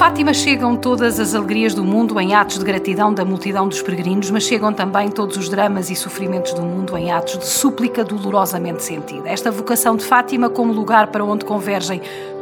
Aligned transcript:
Fátima 0.00 0.32
chegam 0.32 0.76
todas 0.76 1.20
as 1.20 1.34
alegrias 1.34 1.74
do 1.74 1.84
mundo 1.84 2.18
em 2.18 2.34
atos 2.34 2.58
de 2.58 2.64
gratidão 2.64 3.12
da 3.12 3.22
multidão 3.22 3.68
dos 3.68 3.82
peregrinos, 3.82 4.30
mas 4.30 4.44
chegam 4.44 4.72
também 4.72 5.10
todos 5.10 5.36
os 5.36 5.50
dramas 5.50 5.90
e 5.90 5.94
sofrimentos 5.94 6.54
do 6.54 6.62
mundo 6.62 6.96
em 6.96 7.12
atos 7.12 7.36
de 7.36 7.46
súplica 7.46 8.02
dolorosamente 8.02 8.82
sentida. 8.82 9.28
Esta 9.28 9.50
vocação 9.50 9.96
de 9.96 10.06
Fátima 10.06 10.48
como 10.48 10.72
lugar 10.72 11.08
para 11.08 11.22
onde 11.22 11.44
convergem 11.44 12.00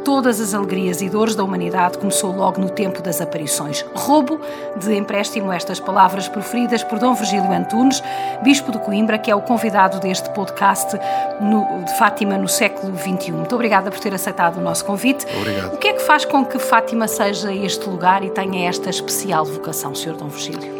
todas 0.09 0.41
as 0.41 0.55
alegrias 0.55 1.03
e 1.03 1.07
dores 1.07 1.35
da 1.35 1.43
humanidade 1.43 1.99
começou 1.99 2.35
logo 2.35 2.59
no 2.59 2.67
tempo 2.67 2.99
das 2.99 3.21
aparições. 3.21 3.85
Roubo 3.93 4.41
de 4.75 4.95
empréstimo 4.95 5.53
estas 5.53 5.79
palavras 5.79 6.27
proferidas 6.27 6.83
por 6.83 6.97
Dom 6.97 7.13
Virgílio 7.13 7.53
Antunes, 7.53 8.01
bispo 8.41 8.71
de 8.71 8.79
Coimbra, 8.79 9.19
que 9.19 9.29
é 9.29 9.35
o 9.35 9.41
convidado 9.43 9.99
deste 9.99 10.27
podcast 10.31 10.97
no, 11.39 11.83
de 11.85 11.95
Fátima 11.99 12.39
no 12.39 12.47
século 12.47 12.91
XXI. 12.97 13.33
Muito 13.33 13.53
obrigada 13.53 13.91
por 13.91 13.99
ter 13.99 14.11
aceitado 14.11 14.57
o 14.57 14.61
nosso 14.61 14.83
convite. 14.83 15.27
Obrigado. 15.37 15.75
O 15.75 15.77
que 15.77 15.89
é 15.89 15.93
que 15.93 16.01
faz 16.01 16.25
com 16.25 16.43
que 16.43 16.57
Fátima 16.57 17.07
seja 17.07 17.53
este 17.53 17.87
lugar 17.87 18.23
e 18.23 18.31
tenha 18.31 18.67
esta 18.67 18.89
especial 18.89 19.45
vocação, 19.45 19.93
Sr. 19.93 20.13
Dom 20.13 20.29
Virgílio? 20.29 20.73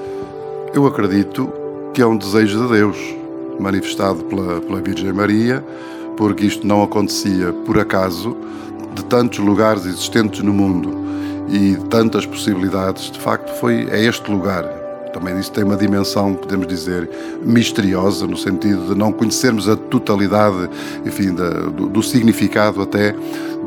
Eu 0.74 0.88
acredito 0.88 1.54
que 1.94 2.02
é 2.02 2.06
um 2.08 2.18
desejo 2.18 2.64
de 2.64 2.74
Deus, 2.74 2.98
manifestado 3.60 4.24
pela, 4.24 4.60
pela 4.60 4.82
Virgem 4.82 5.14
Maria, 5.14 5.64
porque 6.18 6.48
isto 6.48 6.66
não 6.66 6.82
acontecia 6.82 7.54
por 7.64 7.78
acaso, 7.78 8.36
de 9.00 9.06
tantos 9.06 9.40
lugares 9.40 9.86
existentes 9.86 10.42
no 10.42 10.54
mundo 10.54 10.92
e 11.50 11.76
de 11.76 11.86
tantas 11.86 12.26
possibilidades, 12.26 13.10
de 13.12 13.20
facto 13.20 13.50
foi 13.60 13.88
é 13.90 14.04
este 14.04 14.30
lugar. 14.30 14.64
Também 15.14 15.40
isso 15.40 15.52
tem 15.52 15.64
uma 15.64 15.76
dimensão, 15.76 16.36
podemos 16.36 16.68
dizer, 16.68 17.10
misteriosa, 17.44 18.28
no 18.28 18.38
sentido 18.38 18.94
de 18.94 18.96
não 18.96 19.12
conhecermos 19.12 19.68
a 19.68 19.76
totalidade, 19.76 20.70
enfim, 21.04 21.34
da, 21.34 21.50
do, 21.50 21.90
do, 21.90 22.04
significado 22.04 22.82
até 22.82 23.16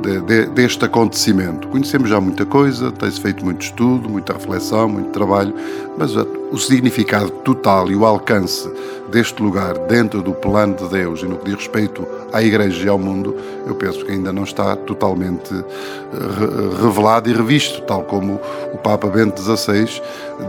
de, 0.03 0.21
de, 0.21 0.47
deste 0.47 0.85
acontecimento. 0.85 1.69
Conhecemos 1.69 2.11
já 2.11 2.21
muita 2.21 2.45
coisa, 2.45 2.91
tem-se 2.91 3.21
feito 3.21 3.45
muito 3.45 3.63
estudo, 3.63 4.09
muita 4.09 4.33
reflexão, 4.33 4.89
muito 4.89 5.11
trabalho, 5.11 5.55
mas 5.97 6.15
o 6.17 6.59
significado 6.59 7.31
total 7.31 7.91
e 7.91 7.97
o 7.97 8.05
alcance 8.05 8.69
deste 9.11 9.43
lugar 9.43 9.79
dentro 9.87 10.23
do 10.23 10.33
plano 10.33 10.75
de 10.75 10.89
Deus 10.89 11.23
e 11.23 11.27
no 11.27 11.37
que 11.37 11.45
diz 11.45 11.55
respeito 11.55 12.07
à 12.33 12.43
Igreja 12.43 12.87
e 12.87 12.89
ao 12.89 12.99
mundo, 12.99 13.37
eu 13.67 13.75
penso 13.75 14.05
que 14.05 14.11
ainda 14.11 14.33
não 14.33 14.43
está 14.43 14.75
totalmente 14.75 15.55
eh, 15.55 16.83
revelado 16.83 17.29
e 17.29 17.35
revisto, 17.35 17.83
tal 17.83 18.03
como 18.05 18.41
o 18.73 18.79
Papa 18.79 19.09
Bento 19.09 19.41
XVI 19.41 20.03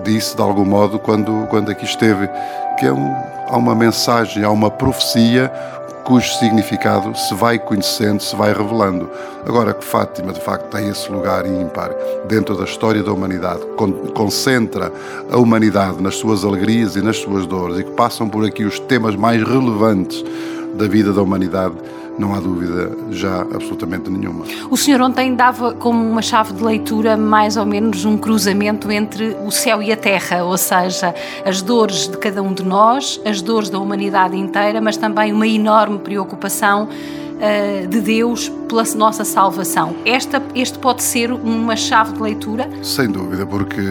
disse 0.04 0.36
de 0.36 0.42
algum 0.42 0.66
modo 0.66 0.98
quando, 0.98 1.46
quando 1.50 1.70
aqui 1.70 1.84
esteve, 1.84 2.28
que 2.80 2.86
é 2.86 2.94
um, 2.94 3.14
há 3.50 3.58
uma 3.58 3.76
mensagem, 3.76 4.44
há 4.44 4.50
uma 4.50 4.72
profecia 4.72 5.52
cujo 6.04 6.28
significado 6.38 7.16
se 7.16 7.34
vai 7.34 7.58
conhecendo, 7.58 8.22
se 8.22 8.36
vai 8.36 8.54
revelando. 8.54 9.10
Agora 9.46 9.74
que 9.74 9.84
Fátima, 9.84 10.34
de 10.34 10.42
facto, 10.42 10.70
tem 10.70 10.90
esse 10.90 11.12
lugar 11.12 11.46
ímpar 11.46 11.92
dentro 12.28 12.56
da 12.56 12.64
história 12.64 13.04
da 13.04 13.12
humanidade, 13.12 13.62
concentra 14.14 14.92
a 15.32 15.38
humanidade 15.38 16.02
nas 16.02 16.16
suas 16.16 16.44
alegrias 16.44 16.96
e 16.96 17.02
nas 17.02 17.18
suas 17.18 17.46
dores 17.46 17.80
e 17.80 17.84
que 17.84 17.92
passam 17.92 18.30
por 18.30 18.46
aqui 18.46 18.64
os 18.64 18.80
temas 18.80 19.16
mais 19.16 19.42
relevantes 19.42 20.24
da 20.76 20.88
vida 20.88 21.14
da 21.14 21.22
humanidade, 21.22 21.76
não 22.18 22.34
há 22.34 22.40
dúvida 22.40 22.96
já 23.12 23.42
absolutamente 23.42 24.10
nenhuma. 24.10 24.46
O 24.70 24.78
senhor 24.78 25.02
ontem 25.02 25.36
dava 25.36 25.74
como 25.74 26.08
uma 26.08 26.22
chave 26.22 26.54
de 26.54 26.64
leitura 26.64 27.18
mais 27.18 27.58
ou 27.58 27.66
menos 27.66 28.06
um 28.06 28.18
cruzamento 28.18 28.92
entre 28.92 29.36
o 29.44 29.52
céu 29.52 29.82
e 29.82 29.92
a 29.92 29.98
terra, 29.98 30.44
ou 30.44 30.58
seja, 30.58 31.14
as 31.46 31.62
dores 31.62 32.08
de 32.08 32.18
cada 32.18 32.42
um 32.42 32.54
de 32.54 32.64
nós, 32.64 33.20
as 33.26 33.42
dores 33.42 33.70
da 33.70 33.80
humanidade 33.80 34.38
inteira, 34.38 34.80
mas 34.80 34.98
também 34.98 35.34
uma 35.34 35.48
enorme 35.48 36.00
preocupação 36.00 36.88
uh, 36.88 37.88
de 37.88 38.02
Deus 38.02 38.50
pela 38.68 38.84
nossa 38.96 39.24
salvação. 39.24 39.96
Esta, 40.06 40.42
este 40.56 40.78
pode 40.80 41.04
ser 41.04 41.32
uma 41.32 41.76
chave 41.76 42.14
de 42.14 42.22
leitura? 42.22 42.70
Sem 42.84 43.10
dúvida, 43.10 43.46
porque 43.46 43.82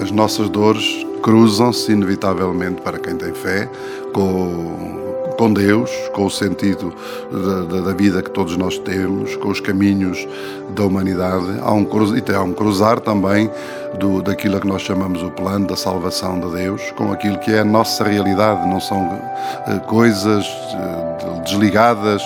as 0.00 0.10
nossas 0.10 0.48
dores 0.48 1.06
cruzam-se 1.22 1.92
inevitavelmente 1.92 2.82
para 2.82 2.98
quem 2.98 3.16
tem 3.16 3.32
fé 3.32 3.68
com 4.12 5.01
com 5.34 5.52
Deus, 5.52 5.90
com 6.12 6.26
o 6.26 6.30
sentido 6.30 6.94
da, 7.30 7.80
da, 7.80 7.92
vida 7.92 8.22
que 8.22 8.30
todos 8.30 8.56
nós 8.56 8.78
temos, 8.78 9.36
com 9.36 9.48
os 9.48 9.60
caminhos 9.60 10.26
da 10.70 10.84
humanidade. 10.84 11.58
Há 11.60 11.72
um, 11.72 11.82
e 11.82 12.34
há 12.34 12.42
um 12.42 12.52
cruzar 12.52 13.00
também 13.00 13.50
do, 13.98 14.22
daquilo 14.22 14.60
que 14.60 14.66
nós 14.66 14.82
chamamos 14.82 15.22
o 15.22 15.30
plano 15.30 15.66
da 15.66 15.76
salvação 15.76 16.40
de 16.40 16.50
Deus, 16.56 16.82
com 16.96 17.12
aquilo 17.12 17.38
que 17.38 17.52
é 17.52 17.60
a 17.60 17.64
nossa 17.64 18.04
realidade. 18.04 18.66
Não 18.68 18.80
são 18.80 19.02
uh, 19.02 19.80
coisas 19.86 20.46
uh, 20.46 21.42
desligadas 21.44 22.22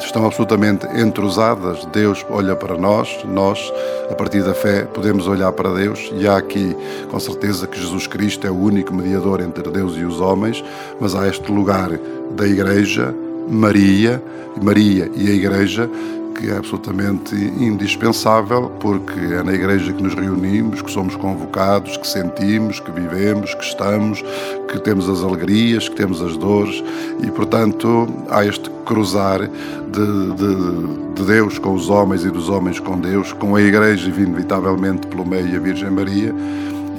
estão 0.00 0.26
absolutamente 0.26 0.86
entrusadas. 0.98 1.84
Deus 1.86 2.24
olha 2.30 2.56
para 2.56 2.76
nós, 2.76 3.24
nós, 3.24 3.72
a 4.10 4.14
partir 4.14 4.42
da 4.42 4.54
fé, 4.54 4.82
podemos 4.82 5.26
olhar 5.26 5.52
para 5.52 5.72
Deus 5.72 6.10
e 6.14 6.26
há 6.26 6.36
aqui, 6.36 6.76
com 7.10 7.20
certeza, 7.20 7.66
que 7.66 7.78
Jesus 7.78 8.06
Cristo 8.06 8.46
é 8.46 8.50
o 8.50 8.58
único 8.58 8.94
mediador 8.94 9.40
entre 9.40 9.70
Deus 9.70 9.96
e 9.96 10.04
os 10.04 10.20
homens, 10.20 10.64
mas 11.00 11.14
há 11.14 11.28
este 11.28 11.50
lugar 11.50 11.90
da 12.30 12.46
Igreja, 12.46 13.14
Maria, 13.48 14.22
Maria 14.62 15.10
e 15.14 15.28
a 15.28 15.32
Igreja, 15.32 15.88
que 16.38 16.48
é 16.48 16.56
absolutamente 16.56 17.34
indispensável, 17.34 18.70
porque 18.78 19.18
é 19.18 19.42
na 19.42 19.52
Igreja 19.52 19.92
que 19.92 20.00
nos 20.00 20.14
reunimos, 20.14 20.80
que 20.80 20.90
somos 20.90 21.16
convocados, 21.16 21.96
que 21.96 22.06
sentimos, 22.06 22.78
que 22.78 22.92
vivemos, 22.92 23.54
que 23.54 23.64
estamos, 23.64 24.22
que 24.68 24.78
temos 24.78 25.08
as 25.08 25.20
alegrias, 25.24 25.88
que 25.88 25.96
temos 25.96 26.22
as 26.22 26.36
dores 26.36 26.82
e, 27.20 27.28
portanto, 27.32 28.06
há 28.30 28.44
este 28.44 28.70
cruzar 28.86 29.40
de, 29.40 30.32
de, 30.34 31.14
de 31.14 31.24
Deus 31.24 31.58
com 31.58 31.74
os 31.74 31.90
homens 31.90 32.24
e 32.24 32.30
dos 32.30 32.48
homens 32.48 32.78
com 32.78 32.96
Deus, 32.96 33.32
com 33.32 33.56
a 33.56 33.60
Igreja, 33.60 34.08
inevitavelmente 34.08 35.08
pelo 35.08 35.26
meio 35.26 35.56
a 35.56 35.58
Virgem 35.58 35.90
Maria 35.90 36.32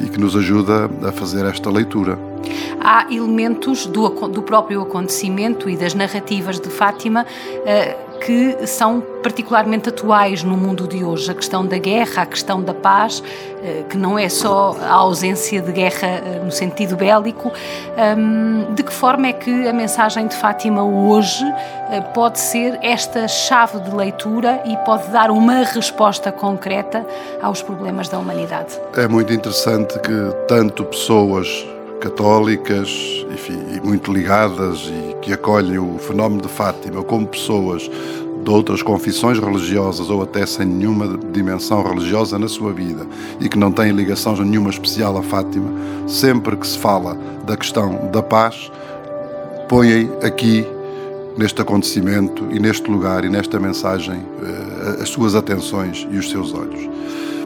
e 0.04 0.10
que 0.10 0.20
nos 0.20 0.36
ajuda 0.36 0.90
a 1.08 1.12
fazer 1.14 1.46
esta 1.46 1.70
leitura. 1.70 2.20
Há 2.82 3.08
elementos 3.10 3.86
do, 3.86 4.10
do 4.28 4.42
próprio 4.42 4.82
acontecimento 4.82 5.70
e 5.70 5.78
das 5.78 5.94
narrativas 5.94 6.60
de 6.60 6.70
Fátima 6.70 7.26
uh, 7.26 8.09
que 8.20 8.68
são 8.68 9.02
particularmente 9.24 9.90
atuais 9.90 10.44
no 10.44 10.56
mundo 10.58 10.88
de 10.88 11.04
hoje. 11.04 11.32
A 11.32 11.34
questão 11.34 11.66
da 11.66 11.78
guerra, 11.78 12.24
a 12.24 12.26
questão 12.26 12.62
da 12.62 12.74
paz, 12.74 13.20
uh, 13.20 13.84
que 13.90 13.98
não 13.98 14.18
é 14.18 14.30
só 14.30 14.76
a 14.82 14.94
ausência 14.94 15.62
de 15.62 15.72
guerra 15.72 16.22
uh, 16.22 16.46
no 16.46 16.52
sentido 16.52 16.96
bélico. 16.96 17.52
Um, 18.18 18.74
de 18.74 18.84
que 18.84 18.94
forma 18.94 19.28
é 19.28 19.34
que 19.34 19.68
a 19.68 19.74
mensagem 19.74 20.28
de 20.28 20.36
Fátima 20.36 20.84
hoje 20.84 21.44
pode 22.14 22.40
ser 22.40 22.78
esta 22.84 23.28
chave 23.28 23.80
de 23.80 23.96
leitura 23.96 24.62
e 24.66 24.78
pode 24.86 25.08
dar 25.10 25.32
uma 25.32 25.64
resposta 25.64 26.32
concreta 26.32 27.06
aos 27.42 27.64
problemas 27.64 28.08
da 28.10 28.20
humanidade? 28.20 28.80
É 28.96 29.08
muito 29.08 29.34
interessante 29.34 29.98
que 30.00 30.46
tanto 30.48 30.86
pessoas 30.86 31.66
católicas 32.00 32.90
enfim, 33.32 33.60
e 33.76 33.86
muito 33.86 34.12
ligadas 34.12 34.92
e 34.92 35.16
que 35.22 35.34
acolhem 35.34 35.78
o 35.78 35.98
fenómeno 36.00 36.42
de 36.42 36.48
Fátima 36.48 37.04
como 37.04 37.28
pessoas 37.28 37.90
de 38.44 38.50
outras 38.50 38.82
confissões 38.82 39.38
religiosas 39.38 40.10
ou 40.10 40.24
até 40.24 40.46
sem 40.46 40.66
nenhuma 40.66 41.18
dimensão 41.32 41.84
religiosa 41.84 42.40
na 42.40 42.48
sua 42.48 42.72
vida 42.72 43.06
e 43.40 43.50
que 43.50 43.58
não 43.58 43.72
têm 43.72 43.92
ligação 43.92 44.36
nenhuma 44.36 44.70
especial 44.70 45.18
a 45.18 45.24
Fátima, 45.24 45.70
sempre 46.08 46.56
que 46.56 46.66
se 46.66 46.78
fala 46.78 47.18
da 47.46 47.58
questão 47.58 48.10
da 48.12 48.24
paz, 48.24 48.72
põem 49.68 50.10
aqui 50.24 50.66
neste 51.38 51.62
acontecimento 51.62 52.48
e 52.52 52.60
neste 52.60 52.90
lugar 52.90 53.24
e 53.24 53.30
nesta 53.30 53.60
mensagem 53.60 54.26
eh, 54.42 55.02
as 55.02 55.10
suas 55.10 55.36
atenções 55.36 56.08
e 56.12 56.18
os 56.18 56.30
seus 56.30 56.54
olhos. 56.54 56.90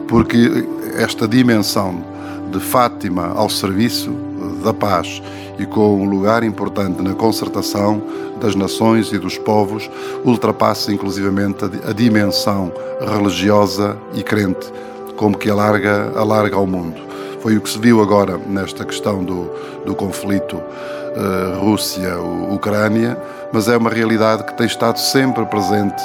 Porque 0.08 0.66
esta 0.96 1.28
dimensão 1.28 2.02
de 2.50 2.60
Fátima 2.60 3.32
ao 3.34 3.48
serviço 3.48 4.12
da 4.62 4.72
paz 4.72 5.22
e 5.58 5.66
com 5.66 6.02
um 6.02 6.08
lugar 6.08 6.42
importante 6.42 7.02
na 7.02 7.14
concertação 7.14 8.02
das 8.40 8.54
nações 8.54 9.12
e 9.12 9.18
dos 9.18 9.38
povos, 9.38 9.88
ultrapassa 10.24 10.92
inclusivamente 10.92 11.64
a 11.88 11.92
dimensão 11.92 12.72
religiosa 13.00 13.96
e 14.14 14.22
crente, 14.22 14.72
como 15.16 15.38
que 15.38 15.48
alarga, 15.48 16.12
alarga 16.16 16.56
ao 16.56 16.66
mundo. 16.66 17.00
Foi 17.40 17.56
o 17.56 17.60
que 17.60 17.68
se 17.68 17.78
viu 17.78 18.02
agora 18.02 18.38
nesta 18.38 18.84
questão 18.84 19.22
do, 19.22 19.50
do 19.84 19.94
conflito 19.94 20.56
uh, 20.56 21.60
Rússia-Ucrânia, 21.60 23.16
mas 23.52 23.68
é 23.68 23.76
uma 23.76 23.90
realidade 23.90 24.44
que 24.44 24.54
tem 24.54 24.66
estado 24.66 24.98
sempre 24.98 25.44
presente 25.46 26.02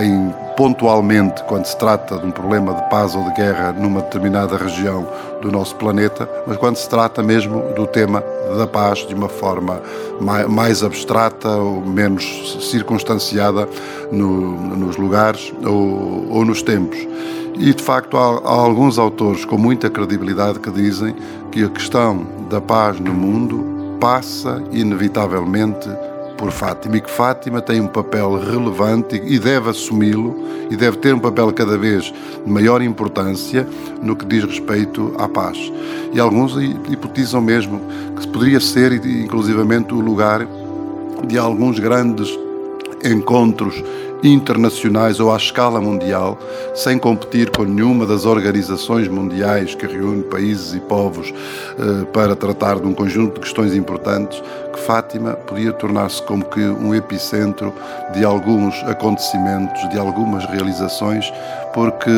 em 0.00 0.32
pontualmente 0.56 1.44
quando 1.44 1.66
se 1.66 1.76
trata 1.78 2.18
de 2.18 2.26
um 2.26 2.32
problema 2.32 2.74
de 2.74 2.90
paz 2.90 3.14
ou 3.14 3.22
de 3.22 3.32
guerra 3.34 3.72
numa 3.72 4.00
determinada 4.00 4.56
região 4.56 5.06
do 5.40 5.52
nosso 5.52 5.76
planeta, 5.76 6.28
mas 6.46 6.56
quando 6.56 6.76
se 6.76 6.88
trata 6.88 7.22
mesmo 7.22 7.62
do 7.74 7.86
tema 7.86 8.22
da 8.56 8.66
paz 8.66 9.06
de 9.06 9.14
uma 9.14 9.28
forma 9.28 9.80
mais 10.48 10.82
abstrata 10.82 11.48
ou 11.48 11.80
menos 11.80 12.68
circunstanciada 12.70 13.68
no, 14.10 14.76
nos 14.76 14.96
lugares 14.96 15.52
ou, 15.64 16.26
ou, 16.30 16.44
nos 16.44 16.62
tempos. 16.62 16.98
E 17.54 17.72
de 17.72 17.82
facto 17.82 18.16
há, 18.16 18.38
há 18.44 18.52
alguns 18.52 18.98
autores 18.98 19.44
com 19.44 19.58
muita 19.58 19.90
credibilidade 19.90 20.58
que 20.58 20.70
dizem 20.70 21.14
que 21.52 21.64
a 21.64 21.68
questão 21.68 22.37
da 22.48 22.60
paz 22.60 22.98
no 22.98 23.12
mundo 23.12 23.96
passa 24.00 24.62
inevitavelmente 24.72 25.88
por 26.36 26.52
Fátima 26.52 26.96
e 26.96 27.00
que 27.00 27.10
Fátima 27.10 27.60
tem 27.60 27.80
um 27.80 27.88
papel 27.88 28.38
relevante 28.38 29.20
e 29.24 29.38
deve 29.38 29.70
assumi-lo 29.70 30.36
e 30.70 30.76
deve 30.76 30.96
ter 30.98 31.12
um 31.12 31.18
papel 31.18 31.52
cada 31.52 31.76
vez 31.76 32.12
de 32.44 32.50
maior 32.50 32.80
importância 32.80 33.66
no 34.00 34.14
que 34.14 34.24
diz 34.24 34.44
respeito 34.44 35.12
à 35.18 35.28
paz. 35.28 35.58
E 36.12 36.20
alguns 36.20 36.54
hipotizam 36.88 37.40
mesmo 37.40 37.80
que 38.18 38.28
poderia 38.28 38.60
ser, 38.60 38.92
inclusivamente, 39.04 39.92
o 39.92 40.00
lugar 40.00 40.46
de 41.26 41.36
alguns 41.36 41.78
grandes 41.80 42.28
encontros 43.04 43.82
internacionais 44.22 45.20
ou 45.20 45.32
à 45.32 45.36
escala 45.36 45.80
mundial, 45.80 46.38
sem 46.74 46.98
competir 46.98 47.50
com 47.50 47.62
nenhuma 47.62 48.06
das 48.06 48.24
organizações 48.24 49.08
mundiais 49.08 49.74
que 49.74 49.86
reúne 49.86 50.22
países 50.24 50.74
e 50.74 50.80
povos 50.80 51.32
eh, 51.32 52.04
para 52.12 52.34
tratar 52.34 52.80
de 52.80 52.86
um 52.86 52.94
conjunto 52.94 53.34
de 53.34 53.40
questões 53.40 53.74
importantes, 53.74 54.42
que 54.72 54.80
Fátima 54.80 55.34
podia 55.34 55.72
tornar-se 55.72 56.22
como 56.22 56.44
que 56.44 56.60
um 56.60 56.94
epicentro 56.94 57.72
de 58.12 58.24
alguns 58.24 58.74
acontecimentos, 58.84 59.88
de 59.90 59.98
algumas 59.98 60.44
realizações, 60.46 61.32
porque 61.72 62.10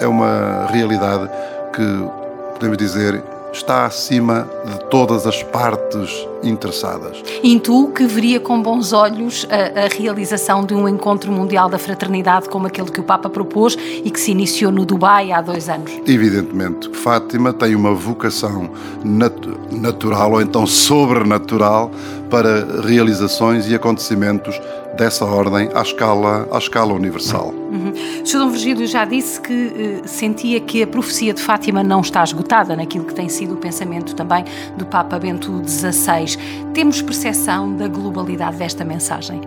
é 0.00 0.06
uma 0.06 0.66
realidade 0.70 1.30
que, 1.72 2.54
podemos 2.54 2.76
dizer, 2.76 3.22
está 3.54 3.86
acima 3.86 4.48
de 4.64 4.78
todas 4.90 5.26
as 5.26 5.42
partes 5.42 6.26
interessadas. 6.42 7.22
Intuo 7.42 7.92
que 7.92 8.04
veria 8.04 8.38
com 8.38 8.60
bons 8.60 8.92
olhos 8.92 9.46
a, 9.50 9.84
a, 9.84 9.88
realização 9.88 10.64
de 10.64 10.74
um 10.74 10.88
encontro 10.88 11.32
mundial 11.32 11.68
da 11.68 11.78
fraternidade 11.78 12.48
como 12.48 12.66
aquele 12.66 12.90
que 12.90 13.00
o 13.00 13.04
Papa 13.04 13.30
propôs 13.30 13.76
e 14.04 14.10
que 14.10 14.20
se 14.20 14.32
iniciou 14.32 14.70
no 14.70 14.84
Dubai 14.84 15.32
há 15.32 15.40
dois 15.40 15.68
anos. 15.68 15.90
Evidentemente, 16.06 16.90
Fátima 16.92 17.52
tem 17.52 17.74
uma 17.74 17.94
vocação 17.94 18.70
nat 19.04 19.34
natural 19.70 20.32
ou 20.32 20.42
então 20.42 20.66
sobrenatural 20.66 21.90
para 22.30 22.82
realizações 22.82 23.68
e 23.68 23.74
acontecimentos 23.74 24.60
dessa 24.96 25.24
ordem 25.24 25.68
à 25.74 25.82
escala, 25.82 26.48
à 26.50 26.58
escala 26.58 26.92
universal. 26.92 27.52
Uhum. 27.52 27.92
O 28.22 28.26
Sr. 28.26 28.38
Dom 28.38 28.50
Virgílio 28.50 28.86
já 28.86 29.04
disse 29.04 29.40
que 29.40 29.52
uh, 29.52 30.08
sentia 30.08 30.60
que 30.60 30.82
a 30.82 30.86
profecia 30.86 31.34
de 31.34 31.42
Fátima 31.42 31.82
não 31.82 32.00
está 32.00 32.22
esgotada 32.22 32.76
naquilo 32.76 33.04
que 33.04 33.14
tem 33.14 33.28
sido 33.28 33.54
o 33.54 33.56
pensamento 33.56 34.14
também 34.14 34.44
do 34.76 34.86
Papa 34.86 35.18
Bento 35.18 35.62
XVI. 35.66 36.38
Temos 36.72 37.02
percepção 37.02 37.74
da 37.76 37.88
globalidade 37.88 38.56
desta 38.56 38.84
mensagem? 38.84 39.40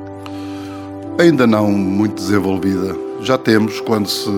Ainda 1.20 1.48
não 1.48 1.72
muito 1.72 2.16
desenvolvida. 2.16 2.96
Já 3.22 3.38
temos, 3.38 3.80
quando 3.82 4.08
se, 4.08 4.30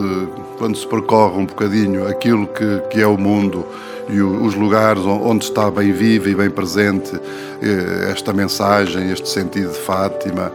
quando 0.57 0.77
se 0.77 0.88
percorre 0.88 1.38
um 1.38 1.45
bocadinho 1.45 2.07
aquilo 2.07 2.47
que, 2.47 2.79
que 2.89 3.01
é 3.01 3.07
o 3.07 3.17
mundo 3.17 3.65
e 4.09 4.21
os 4.21 4.56
lugares 4.56 5.03
onde 5.06 5.45
está 5.45 5.69
bem 5.69 5.91
viva 5.91 6.29
e 6.29 6.35
bem 6.35 6.50
presente 6.50 7.11
eh, 7.61 8.11
esta 8.11 8.33
mensagem, 8.33 9.11
este 9.11 9.29
sentido 9.29 9.71
de 9.71 9.79
Fátima, 9.79 10.51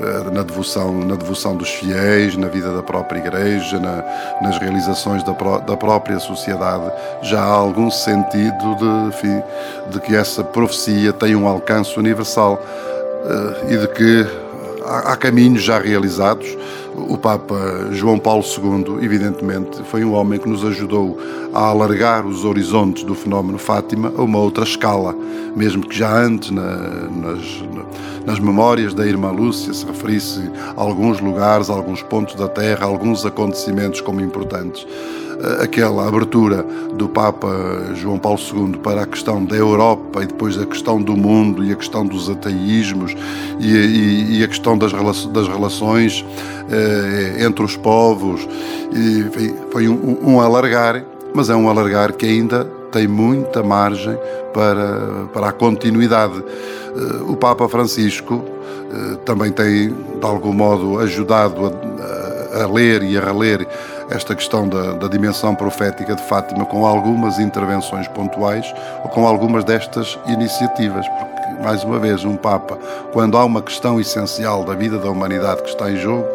eh, 0.00 0.30
na 0.30 0.42
devoção, 0.42 0.92
na 1.04 1.14
devoção 1.14 1.56
dos 1.56 1.70
fiéis, 1.70 2.36
na 2.36 2.48
vida 2.48 2.72
da 2.72 2.82
própria 2.82 3.18
Igreja, 3.18 3.80
na, 3.80 4.04
nas 4.42 4.58
realizações 4.58 5.22
da, 5.22 5.32
da 5.32 5.76
própria 5.76 6.18
sociedade, 6.18 6.90
já 7.22 7.40
há 7.40 7.46
algum 7.46 7.90
sentido 7.90 8.76
de, 8.76 9.08
enfim, 9.08 9.42
de 9.90 10.00
que 10.00 10.14
essa 10.14 10.44
profecia 10.44 11.12
tem 11.12 11.34
um 11.34 11.48
alcance 11.48 11.98
universal 11.98 12.62
eh, 13.24 13.74
e 13.74 13.76
de 13.78 13.88
que 13.88 14.26
há, 14.84 15.12
há 15.12 15.16
caminhos 15.16 15.62
já 15.62 15.78
realizados 15.78 16.46
o 17.08 17.16
Papa 17.16 17.88
João 17.92 18.18
Paulo 18.18 18.42
II, 18.42 19.04
evidentemente, 19.04 19.82
foi 19.84 20.04
um 20.04 20.14
homem 20.14 20.38
que 20.38 20.48
nos 20.48 20.64
ajudou 20.64 21.18
a 21.52 21.66
alargar 21.66 22.26
os 22.26 22.44
horizontes 22.44 23.04
do 23.04 23.14
fenómeno 23.14 23.58
Fátima 23.58 24.12
a 24.16 24.22
uma 24.22 24.38
outra 24.38 24.64
escala, 24.64 25.14
mesmo 25.54 25.86
que 25.86 25.96
já 25.96 26.12
antes, 26.12 26.50
na, 26.50 26.76
nas, 27.08 27.64
nas 28.26 28.38
memórias 28.38 28.94
da 28.94 29.06
irmã 29.06 29.30
Lúcia, 29.30 29.72
se 29.72 29.86
referisse 29.86 30.50
a 30.76 30.80
alguns 30.80 31.20
lugares, 31.20 31.70
a 31.70 31.74
alguns 31.74 32.02
pontos 32.02 32.34
da 32.34 32.48
Terra, 32.48 32.84
a 32.84 32.88
alguns 32.88 33.24
acontecimentos 33.24 34.00
como 34.00 34.20
importantes 34.20 34.86
aquela 35.60 36.06
abertura 36.06 36.64
do 36.94 37.08
Papa 37.08 37.48
João 37.94 38.18
Paulo 38.18 38.38
II 38.38 38.78
para 38.78 39.02
a 39.02 39.06
questão 39.06 39.44
da 39.44 39.56
Europa 39.56 40.22
e 40.22 40.26
depois 40.26 40.58
a 40.58 40.66
questão 40.66 41.00
do 41.00 41.16
mundo 41.16 41.64
e 41.64 41.72
a 41.72 41.76
questão 41.76 42.04
dos 42.04 42.28
ateísmos 42.28 43.14
e, 43.60 43.72
e, 43.72 44.38
e 44.38 44.44
a 44.44 44.48
questão 44.48 44.76
das, 44.76 44.92
das 44.92 45.48
relações 45.48 46.24
eh, 46.70 47.44
entre 47.44 47.64
os 47.64 47.76
povos. 47.76 48.46
E, 48.92 49.24
foi 49.70 49.88
um, 49.88 50.18
um 50.22 50.40
alargar, 50.40 51.04
mas 51.32 51.48
é 51.50 51.54
um 51.54 51.68
alargar 51.68 52.12
que 52.12 52.26
ainda 52.26 52.64
tem 52.90 53.06
muita 53.06 53.62
margem 53.62 54.18
para, 54.52 55.26
para 55.32 55.48
a 55.48 55.52
continuidade. 55.52 56.42
Eh, 56.42 57.22
o 57.28 57.36
Papa 57.36 57.68
Francisco 57.68 58.44
eh, 58.92 59.16
também 59.24 59.52
tem, 59.52 59.88
de 59.88 59.94
algum 60.26 60.52
modo, 60.52 60.98
ajudado 60.98 61.66
a, 61.66 62.64
a 62.64 62.66
ler 62.66 63.02
e 63.02 63.16
a 63.16 63.20
reler 63.20 63.66
esta 64.10 64.34
questão 64.34 64.68
da, 64.68 64.92
da, 64.92 65.08
dimensão 65.08 65.54
profética 65.54 66.14
de 66.14 66.22
Fátima 66.22 66.64
com 66.64 66.86
algumas 66.86 67.38
intervenções 67.38 68.08
pontuais 68.08 68.72
ou 69.04 69.10
com 69.10 69.26
algumas 69.26 69.64
destas 69.64 70.18
iniciativas, 70.26 71.06
porque, 71.08 71.62
mais 71.62 71.84
uma 71.84 71.98
vez, 71.98 72.24
um 72.24 72.36
Papa, 72.36 72.78
quando 73.12 73.36
há 73.36 73.44
uma 73.44 73.60
questão 73.62 74.00
essencial 74.00 74.64
da 74.64 74.74
vida 74.74 74.98
da 74.98 75.10
humanidade 75.10 75.62
que 75.62 75.68
está 75.68 75.90
em 75.90 75.96
jogo, 75.96 76.26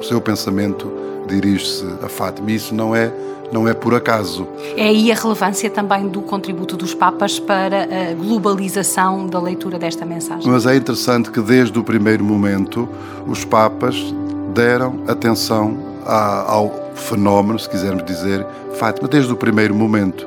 o 0.00 0.02
seu 0.02 0.20
pensamento 0.20 0.90
dirige-se 1.26 1.86
a 2.02 2.08
Fátima. 2.08 2.50
E 2.50 2.54
isso 2.54 2.74
não 2.74 2.94
é 2.94 3.12
não 3.50 3.66
é 3.66 3.72
por 3.72 3.94
acaso. 3.94 4.46
É 4.76 4.88
aí 4.88 5.10
a 5.10 5.14
relevância 5.14 5.70
também 5.70 6.06
do 6.06 6.20
contributo 6.20 6.76
dos 6.76 6.94
Papas 6.94 7.38
para 7.38 7.84
a 7.84 8.14
globalização 8.14 9.26
da 9.26 9.40
leitura 9.40 9.78
desta 9.78 10.04
mensagem. 10.04 10.50
Mas 10.50 10.66
é 10.66 10.76
interessante 10.76 11.30
que 11.30 11.40
desde 11.40 11.78
o 11.78 11.82
primeiro 11.82 12.22
momento 12.22 12.86
os 13.26 13.46
Papas 13.46 14.14
deram 14.54 15.00
atenção 15.06 15.97
ao 16.14 16.90
fenómeno, 16.94 17.58
se 17.58 17.68
quisermos 17.68 18.04
dizer, 18.04 18.46
Fátima, 18.78 19.08
desde 19.08 19.32
o 19.32 19.36
primeiro 19.36 19.74
momento. 19.74 20.26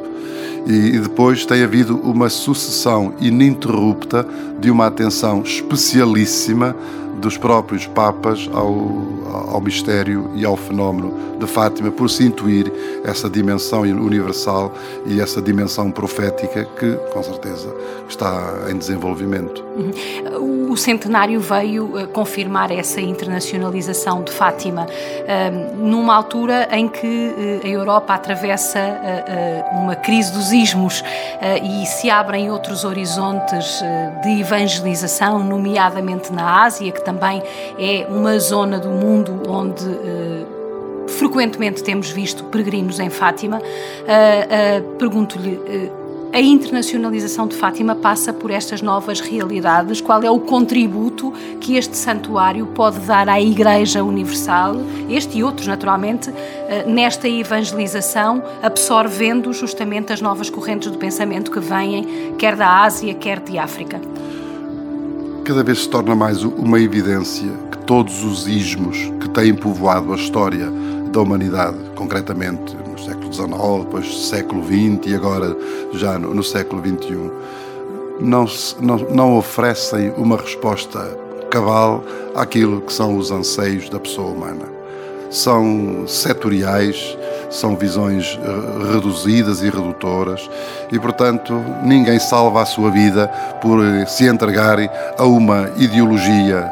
E, 0.65 0.99
depois 0.99 1.45
tem 1.45 1.63
havido 1.63 1.97
uma 1.97 2.29
sucessão 2.29 3.13
ininterrupta 3.19 4.25
de 4.59 4.69
uma 4.69 4.87
atenção 4.87 5.41
especialíssima 5.41 6.75
dos 7.21 7.37
próprios 7.37 7.87
Papas 7.87 8.49
ao, 8.53 9.53
ao 9.53 9.61
mistério 9.61 10.29
e 10.35 10.43
ao 10.45 10.57
fenómeno 10.57 11.37
de 11.39 11.47
Fátima, 11.47 11.91
por 11.91 12.09
se 12.09 12.25
intuir 12.25 12.71
essa 13.03 13.29
dimensão 13.29 13.81
universal 13.81 14.73
e 15.05 15.19
essa 15.19 15.41
dimensão 15.41 15.89
profética 15.91 16.65
que, 16.77 16.93
com 17.11 17.23
certeza, 17.23 17.73
está 18.07 18.69
em 18.69 18.77
desenvolvimento. 18.77 19.63
O 20.69 20.77
centenário 20.77 21.39
veio 21.39 21.97
eh, 21.97 22.05
confirmar 22.05 22.71
essa 22.71 23.01
internacionalização 23.01 24.23
de 24.23 24.31
Fátima, 24.31 24.87
ehm, 25.27 25.75
numa 25.75 26.15
altura 26.15 26.69
em 26.71 26.87
que 26.87 27.05
eh, 27.63 27.67
a 27.67 27.67
Europa 27.67 28.13
atravessa 28.13 28.79
eh, 28.79 29.65
uma 29.73 29.95
crise 29.95 30.31
dos 30.31 30.53
ismos 30.53 31.03
e 31.63 31.85
se 31.85 32.09
abrem 32.09 32.51
outros 32.51 32.85
horizontes 32.85 33.81
de 34.23 34.41
evangelização, 34.41 35.43
nomeadamente 35.43 36.31
na 36.31 36.63
Ásia, 36.63 36.91
que 36.91 37.01
também 37.11 37.43
é 37.77 38.07
uma 38.09 38.39
zona 38.39 38.79
do 38.79 38.89
mundo 38.89 39.43
onde 39.47 39.85
uh, 39.85 41.09
frequentemente 41.09 41.83
temos 41.83 42.09
visto 42.09 42.45
peregrinos 42.45 42.99
em 42.99 43.09
Fátima. 43.09 43.57
Uh, 43.57 43.61
uh, 43.61 44.95
Pergunto-lhe. 44.95 45.59
A 46.33 46.39
internacionalização 46.39 47.45
de 47.45 47.57
Fátima 47.57 47.93
passa 47.93 48.31
por 48.31 48.51
estas 48.51 48.81
novas 48.81 49.19
realidades. 49.19 49.99
Qual 49.99 50.23
é 50.23 50.31
o 50.31 50.39
contributo 50.39 51.33
que 51.59 51.75
este 51.75 51.97
santuário 51.97 52.67
pode 52.67 53.01
dar 53.01 53.27
à 53.27 53.41
Igreja 53.41 54.01
Universal, 54.01 54.77
este 55.09 55.39
e 55.39 55.43
outros, 55.43 55.67
naturalmente, 55.67 56.33
nesta 56.87 57.27
evangelização, 57.27 58.41
absorvendo 58.63 59.51
justamente 59.51 60.13
as 60.13 60.21
novas 60.21 60.49
correntes 60.49 60.89
do 60.89 60.97
pensamento 60.97 61.51
que 61.51 61.59
vêm, 61.59 62.33
quer 62.37 62.55
da 62.55 62.81
Ásia, 62.81 63.13
quer 63.13 63.41
de 63.41 63.59
África? 63.59 63.99
Cada 65.51 65.65
vez 65.65 65.79
se 65.79 65.89
torna 65.89 66.15
mais 66.15 66.43
uma 66.43 66.79
evidência 66.79 67.49
que 67.69 67.79
todos 67.79 68.23
os 68.23 68.47
ismos 68.47 69.11
que 69.19 69.27
têm 69.31 69.53
povoado 69.53 70.13
a 70.13 70.15
história 70.15 70.71
da 71.11 71.19
humanidade, 71.19 71.77
concretamente 71.93 72.73
no 72.89 72.97
século 72.97 73.33
XIX, 73.33 73.51
depois 73.83 74.29
século 74.29 74.63
XX 74.63 75.11
e 75.11 75.13
agora 75.13 75.53
já 75.91 76.17
no, 76.17 76.33
no 76.33 76.41
século 76.41 76.81
XXI, 76.81 77.31
não, 78.21 78.45
não, 78.79 78.97
não 79.13 79.37
oferecem 79.37 80.13
uma 80.15 80.37
resposta 80.37 80.99
cabal 81.49 82.01
àquilo 82.33 82.79
que 82.79 82.93
são 82.93 83.17
os 83.17 83.29
anseios 83.29 83.89
da 83.89 83.99
pessoa 83.99 84.29
humana. 84.29 84.69
São 85.29 86.05
setoriais, 86.07 87.17
são 87.51 87.75
visões 87.75 88.39
eh, 88.41 88.93
reduzidas 88.93 89.61
e 89.61 89.65
redutoras 89.65 90.49
e, 90.91 90.97
portanto, 90.97 91.53
ninguém 91.83 92.17
salva 92.17 92.61
a 92.61 92.65
sua 92.65 92.89
vida 92.89 93.27
por 93.61 93.83
eh, 93.83 94.05
se 94.05 94.25
entregar 94.25 94.77
a 95.17 95.25
uma 95.25 95.69
ideologia, 95.75 96.67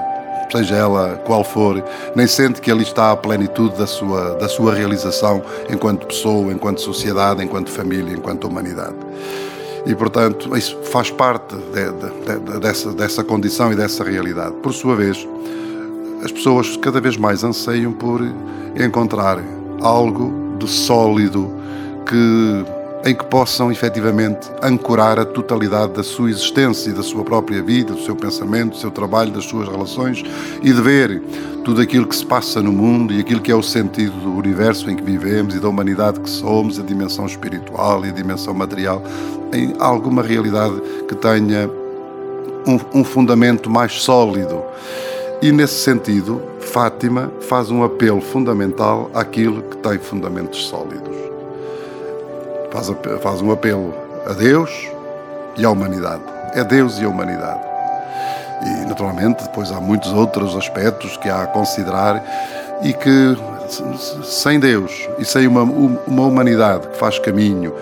seja 0.52 0.76
ela 0.76 1.22
qual 1.26 1.44
for, 1.44 1.84
nem 2.16 2.26
sente 2.26 2.62
que 2.62 2.72
ali 2.72 2.84
está 2.84 3.12
a 3.12 3.18
plenitude 3.18 3.78
da 3.78 3.86
sua, 3.86 4.36
da 4.36 4.48
sua 4.48 4.74
realização 4.74 5.44
enquanto 5.70 6.08
pessoa, 6.08 6.52
enquanto 6.52 6.82
sociedade, 6.82 7.44
enquanto 7.44 7.70
família, 7.70 8.14
enquanto 8.16 8.48
humanidade. 8.48 8.96
E, 9.86 9.94
portanto, 9.94 10.56
isso 10.58 10.78
faz 10.84 11.12
parte 11.12 11.56
de, 11.56 11.92
de, 11.92 12.40
de, 12.40 12.60
dessa, 12.60 12.92
dessa 12.92 13.24
condição 13.24 13.72
e 13.72 13.76
dessa 13.76 14.04
realidade. 14.04 14.56
Por 14.62 14.74
sua 14.74 14.96
vez, 14.96 15.28
as 16.24 16.32
pessoas 16.32 16.78
cada 16.78 17.00
vez 17.00 17.18
mais 17.18 17.44
anseiam 17.44 17.92
por 17.94 18.22
encontrar 18.78 19.40
algo 19.82 20.49
de 20.60 20.68
sólido 20.68 21.52
que 22.06 22.80
em 23.06 23.16
que 23.16 23.24
possam 23.26 23.72
efetivamente 23.72 24.50
ancorar 24.62 25.20
a 25.20 25.26
totalidade 25.26 25.94
da 25.94 26.04
sua 26.04 26.30
existência 26.30 26.90
e 26.90 26.94
da 26.94 27.02
sua 27.02 27.24
própria 27.24 27.64
vida, 27.64 27.94
do 27.94 28.02
seu 28.02 28.16
pensamento, 28.16 28.72
do 28.72 28.78
seu 28.78 28.92
trabalho, 28.92 29.32
das 29.32 29.46
suas 29.46 29.70
relações 29.70 30.22
e 30.62 30.74
de 30.74 30.82
ver 30.82 31.22
tudo 31.64 31.82
aquilo 31.82 32.06
que 32.06 32.16
se 32.16 32.26
passa 32.26 32.62
no 32.62 32.74
mundo 32.74 33.14
e 33.14 33.20
aquilo 33.20 33.42
que 33.42 33.52
é 33.52 33.56
o 33.56 33.64
sentido 33.64 34.12
do 34.20 34.34
universo 34.36 34.90
em 34.90 34.96
que 34.96 35.04
vivemos 35.04 35.56
e 35.56 35.60
da 35.60 35.70
humanidade 35.70 36.20
que 36.20 36.30
somos, 36.30 36.78
a 36.78 36.84
dimensão 36.84 37.26
espiritual 37.26 38.06
e 38.06 38.10
a 38.10 38.12
dimensão 38.12 38.54
material, 38.54 39.02
em 39.54 39.74
alguma 39.80 40.22
realidade 40.22 40.76
que 41.08 41.16
tenha 41.16 41.70
um, 42.68 43.00
um 43.00 43.04
fundamento 43.04 43.70
mais 43.70 43.94
sólido. 43.94 44.62
E 45.42 45.54
nesse 45.54 45.76
sentido, 45.76 46.42
Fátima 46.60 47.32
faz 47.42 47.72
um 47.72 47.82
apelo 47.82 48.20
fundamental 48.20 49.10
àquilo 49.14 49.62
que 49.64 49.78
tem 49.78 49.98
fundamentos 49.98 50.68
sólidos. 50.68 51.16
Faz, 52.72 52.92
faz 53.22 53.42
um 53.42 53.50
apelo 53.50 53.94
a 54.26 54.34
Deus 54.34 54.70
e 55.58 55.64
à 55.64 55.70
humanidade. 55.72 56.24
É 56.54 56.64
Deus 56.64 57.00
e 57.00 57.06
a 57.06 57.10
humanidade. 57.10 57.62
E, 58.66 58.86
naturalmente, 58.86 59.44
depois 59.44 59.72
há 59.72 59.80
muitos 59.80 60.12
outros 60.12 60.58
aspectos 60.58 61.16
que 61.16 61.30
há 61.30 61.44
a 61.44 61.48
considerar 61.48 62.22
e 62.84 62.92
que, 62.92 63.38
sem 64.24 64.60
Deus 64.60 65.08
e 65.18 65.24
sem 65.24 65.48
uma, 65.48 65.64
uma 65.64 66.24
humanidade 66.24 66.86
que 66.88 66.98
faz 66.98 67.18
caminho, 67.18 67.74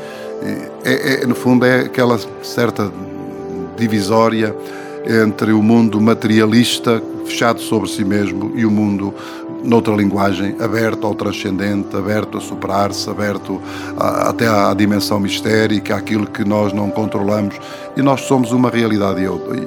é, 0.86 1.24
é, 1.24 1.26
no 1.26 1.34
fundo, 1.34 1.66
é 1.66 1.82
aquela 1.82 2.20
certa 2.44 2.92
divisória 3.76 4.56
entre 5.06 5.52
o 5.54 5.64
mundo 5.64 6.00
materialista 6.00 7.02
fechado 7.28 7.62
sobre 7.62 7.90
si 7.90 8.04
mesmo 8.04 8.52
e 8.56 8.66
o 8.66 8.72
mundo 8.72 9.14
noutra 9.64 9.94
linguagem, 9.94 10.56
aberto 10.60 11.06
ao 11.06 11.14
transcendente, 11.14 11.96
aberto 11.96 12.38
a 12.38 12.42
superar-se, 12.42 13.10
aberto 13.10 13.62
a, 13.98 14.30
até 14.30 14.48
à 14.48 14.74
dimensão 14.74 15.20
mistérica, 15.20 15.96
aquilo 15.96 16.26
que 16.26 16.44
nós 16.44 16.74
não 16.74 16.90
controlamos 16.90 17.60
e 17.96 18.02
nós 18.02 18.22
somos 18.22 18.52
uma 18.52 18.70
realidade 18.70 19.22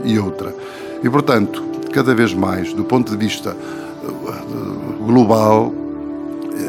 e 0.04 0.18
outra. 0.18 0.54
E 1.02 1.08
portanto, 1.08 1.62
cada 1.92 2.14
vez 2.14 2.32
mais, 2.32 2.72
do 2.72 2.84
ponto 2.84 3.10
de 3.10 3.16
vista 3.16 3.54
eh, 3.54 5.04
global, 5.04 5.72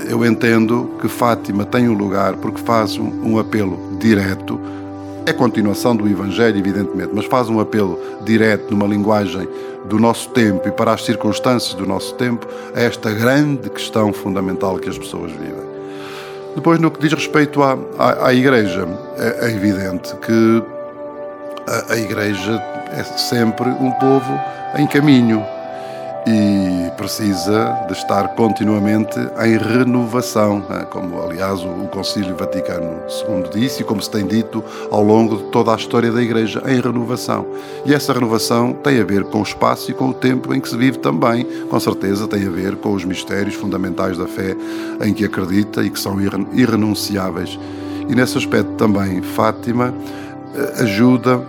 eu 0.07 0.25
entendo 0.25 0.89
que 1.00 1.07
Fátima 1.07 1.65
tem 1.65 1.88
um 1.88 1.93
lugar 1.93 2.36
porque 2.38 2.62
faz 2.62 2.98
um, 2.98 3.12
um 3.24 3.39
apelo 3.39 3.79
direto 4.00 4.60
é 5.25 5.34
continuação 5.34 5.96
do 5.96 6.08
Evangelho, 6.08 6.58
evidentemente, 6.58 7.12
mas 7.13 7.25
faz 7.25 7.50
um 7.50 7.60
apelo 7.60 8.00
direto 8.24 8.72
numa 8.72 8.88
linguagem 8.88 9.48
do 9.86 10.00
nosso 10.00 10.30
tempo 10.30 10.68
e 10.68 10.72
para 10.72 10.94
as 10.94 11.04
circunstâncias 11.04 11.74
do 11.74 11.86
nosso 11.86 12.13
tempo 12.16 12.48
a 12.75 12.82
esta 12.82 13.12
grande 13.12 13.70
questão 13.70 14.12
fundamental 14.12 14.78
que 14.78 14.90
as 14.90 14.98
pessoas 14.98 15.32
vivem. 15.32 15.72
Depois, 16.56 16.80
no 16.80 16.92
que 16.92 17.00
diz 17.00 17.13
respeito 17.13 17.63
à, 17.63 17.78
à, 17.98 18.28
à 18.28 18.34
Igreja, 18.34 18.88
é, 19.18 19.48
é, 19.48 19.51
evidente 19.51 20.16
que 20.18 20.63
a, 21.68 21.94
a 21.94 21.98
Igreja 21.98 22.62
é 22.92 23.04
sempre 23.04 23.70
um 23.70 23.92
povo 23.92 24.40
em 24.78 24.86
caminho 24.86 25.44
e 26.25 26.92
precisa 26.98 27.86
de 27.88 27.94
estar 27.94 28.36
continuamente 28.36 29.20
em 29.44 29.58
renovação, 29.58 30.63
né? 30.70 30.86
como 30.90 31.22
aliás 31.22 31.63
o 31.63 31.88
Concílio 31.88 32.36
Vaticano 32.36 33.01
II 33.28 33.50
disse 33.54 33.82
e 33.82 33.84
como 33.84 34.01
se 34.01 34.10
tem 34.10 34.25
dito 34.28 34.63
ao 34.92 35.04
longo 35.04 35.38
de 35.38 35.44
toda 35.46 35.74
a 35.74 35.75
história 35.75 36.12
da 36.12 36.22
Igreja, 36.22 36.62
em 36.68 36.80
renovação. 36.80 37.46
E 37.86 37.94
essa 37.94 38.13
renovação 38.13 38.74
tem 38.74 39.00
a 39.00 39.04
ver 39.04 39.24
com 39.25 39.40
o 39.40 39.44
espaço 39.44 39.90
e 39.90 39.94
com 39.94 40.10
o 40.10 40.13
tempo 40.13 40.54
em 40.54 40.60
que 40.60 40.70
se 40.70 40.78
vive 40.78 41.00
também, 41.00 41.46
com 41.70 41.80
certeza 41.80 42.28
tem 42.28 42.46
a 42.46 42.51
ver 42.51 42.75
com 42.75 42.94
os 42.94 43.04
mistérios 43.04 43.56
fundamentais 43.56 44.18
da 44.18 44.28
fé 44.28 44.56
em 45.04 45.13
que 45.13 45.25
acredita 45.25 45.84
e 45.84 45.90
que 45.90 46.00
são 46.00 46.18
irrenunciáveis. 46.54 47.58
E 48.08 48.16
nesse 48.16 48.38
aspecto 48.38 48.72
também 48.74 49.22
Fátima 49.22 49.94
eh, 50.56 50.84
ajuda 50.84 51.42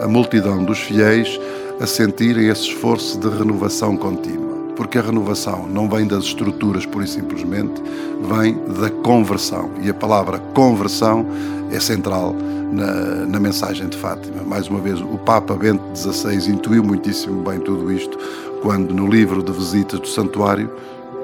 a 0.00 0.08
multidão 0.08 0.64
dos 0.64 0.78
fiéis 0.78 1.38
a 1.80 1.86
sentirem 1.86 2.48
esse 2.48 2.68
esforço 2.68 3.18
de 3.18 3.28
renovação 3.28 3.96
contínua. 3.96 4.50
Porque 4.76 4.98
a 4.98 5.02
renovação 5.02 5.66
não 5.66 5.88
vem 5.88 6.06
das 6.06 6.24
estruturas, 6.24 6.86
pura 6.86 7.04
e 7.04 7.08
simplesmente, 7.08 7.82
vem 8.22 8.54
da 8.78 8.90
conversão. 9.02 9.70
E 9.82 9.88
a 9.88 9.94
palavra 9.94 10.38
conversão 10.38 11.26
é 11.72 11.80
central 11.80 12.34
na, 12.70 13.26
na 13.26 13.40
mensagem 13.40 13.88
de 13.88 13.96
Fátima. 13.96 14.42
Mais 14.42 14.68
uma 14.68 14.80
vez, 14.80 15.00
o 15.00 15.18
Papa 15.18 15.54
Bento 15.54 15.82
XVI 15.94 16.50
intuiu 16.50 16.84
muitíssimo 16.84 17.42
bem 17.42 17.58
tudo 17.60 17.90
isto 17.90 18.18
quando, 18.62 18.94
no 18.94 19.06
livro 19.06 19.42
de 19.42 19.52
visitas 19.52 20.00
do 20.00 20.08
santuário, 20.08 20.70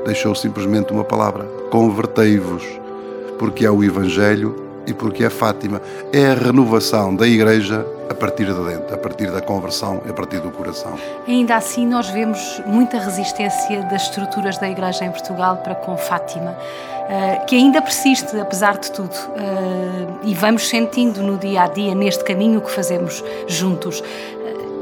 deixou 0.05 0.35
simplesmente 0.35 0.93
uma 0.93 1.05
palavra: 1.05 1.45
convertei-vos, 1.71 2.63
porque 3.39 3.65
é 3.65 3.71
o 3.71 3.85
Evangelho 3.85 4.66
e 4.87 4.95
porque 4.95 5.25
é 5.25 5.31
Fátima. 5.31 5.81
É 6.13 6.27
a 6.27 6.35
renovação 6.35 7.15
da 7.15 7.27
Igreja 7.27 7.85
a 8.09 8.15
partir 8.15 8.47
de 8.47 8.55
dentro, 8.55 8.95
a 8.95 8.99
partir 8.99 9.31
da 9.31 9.41
conversão 9.41 10.01
a 10.09 10.13
partir 10.13 10.41
do 10.41 10.51
coração. 10.51 10.95
Ainda 11.27 11.57
assim, 11.57 11.87
nós 11.87 12.09
vemos 12.09 12.63
muita 12.65 12.99
resistência 12.99 13.83
das 13.83 14.03
estruturas 14.03 14.59
da 14.59 14.69
Igreja 14.69 15.05
em 15.05 15.11
Portugal 15.11 15.57
para 15.59 15.75
com 15.75 15.97
Fátima, 15.97 16.57
eh, 17.09 17.43
que 17.47 17.57
ainda 17.57 17.83
persiste, 17.83 18.39
apesar 18.39 18.79
de 18.79 18.91
tudo. 18.93 19.15
Eh, 19.37 20.07
e 20.25 20.35
vamos 20.35 20.69
sentindo 20.69 21.23
no 21.23 21.37
dia 21.37 21.63
a 21.63 21.69
dia, 21.69 21.95
neste 21.95 22.23
caminho 22.25 22.61
que 22.61 22.71
fazemos 22.71 23.23
juntos. 23.47 24.03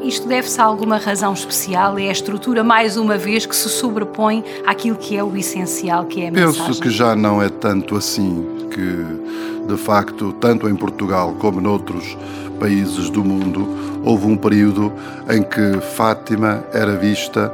Isto 0.04 0.28
deve-se 0.28 0.60
a 0.60 0.64
alguma 0.64 0.98
razão 0.98 1.32
especial? 1.32 1.98
É 1.98 2.08
a 2.08 2.12
estrutura, 2.12 2.62
mais 2.62 2.96
uma 2.98 3.16
vez, 3.16 3.46
que 3.46 3.56
se 3.56 3.68
sobrepõe 3.70 4.44
àquilo 4.66 4.96
que 4.96 5.16
é 5.16 5.24
o 5.24 5.34
essencial, 5.34 6.04
que 6.04 6.22
é 6.22 6.28
a 6.28 6.30
mensagem? 6.30 6.66
Penso 6.66 6.82
que 6.82 6.90
já 6.90 7.16
não 7.16 7.42
é 7.42 7.48
tanto 7.48 7.96
assim 7.96 8.44
que 8.70 9.64
de 9.66 9.76
facto, 9.78 10.32
tanto 10.34 10.68
em 10.68 10.76
Portugal 10.76 11.34
como 11.38 11.60
noutros 11.60 12.16
países 12.60 13.08
do 13.08 13.24
mundo, 13.24 13.66
houve 14.04 14.26
um 14.26 14.36
período 14.36 14.92
em 15.30 15.42
que 15.42 15.80
Fátima 15.96 16.62
era 16.72 16.96
vista 16.96 17.52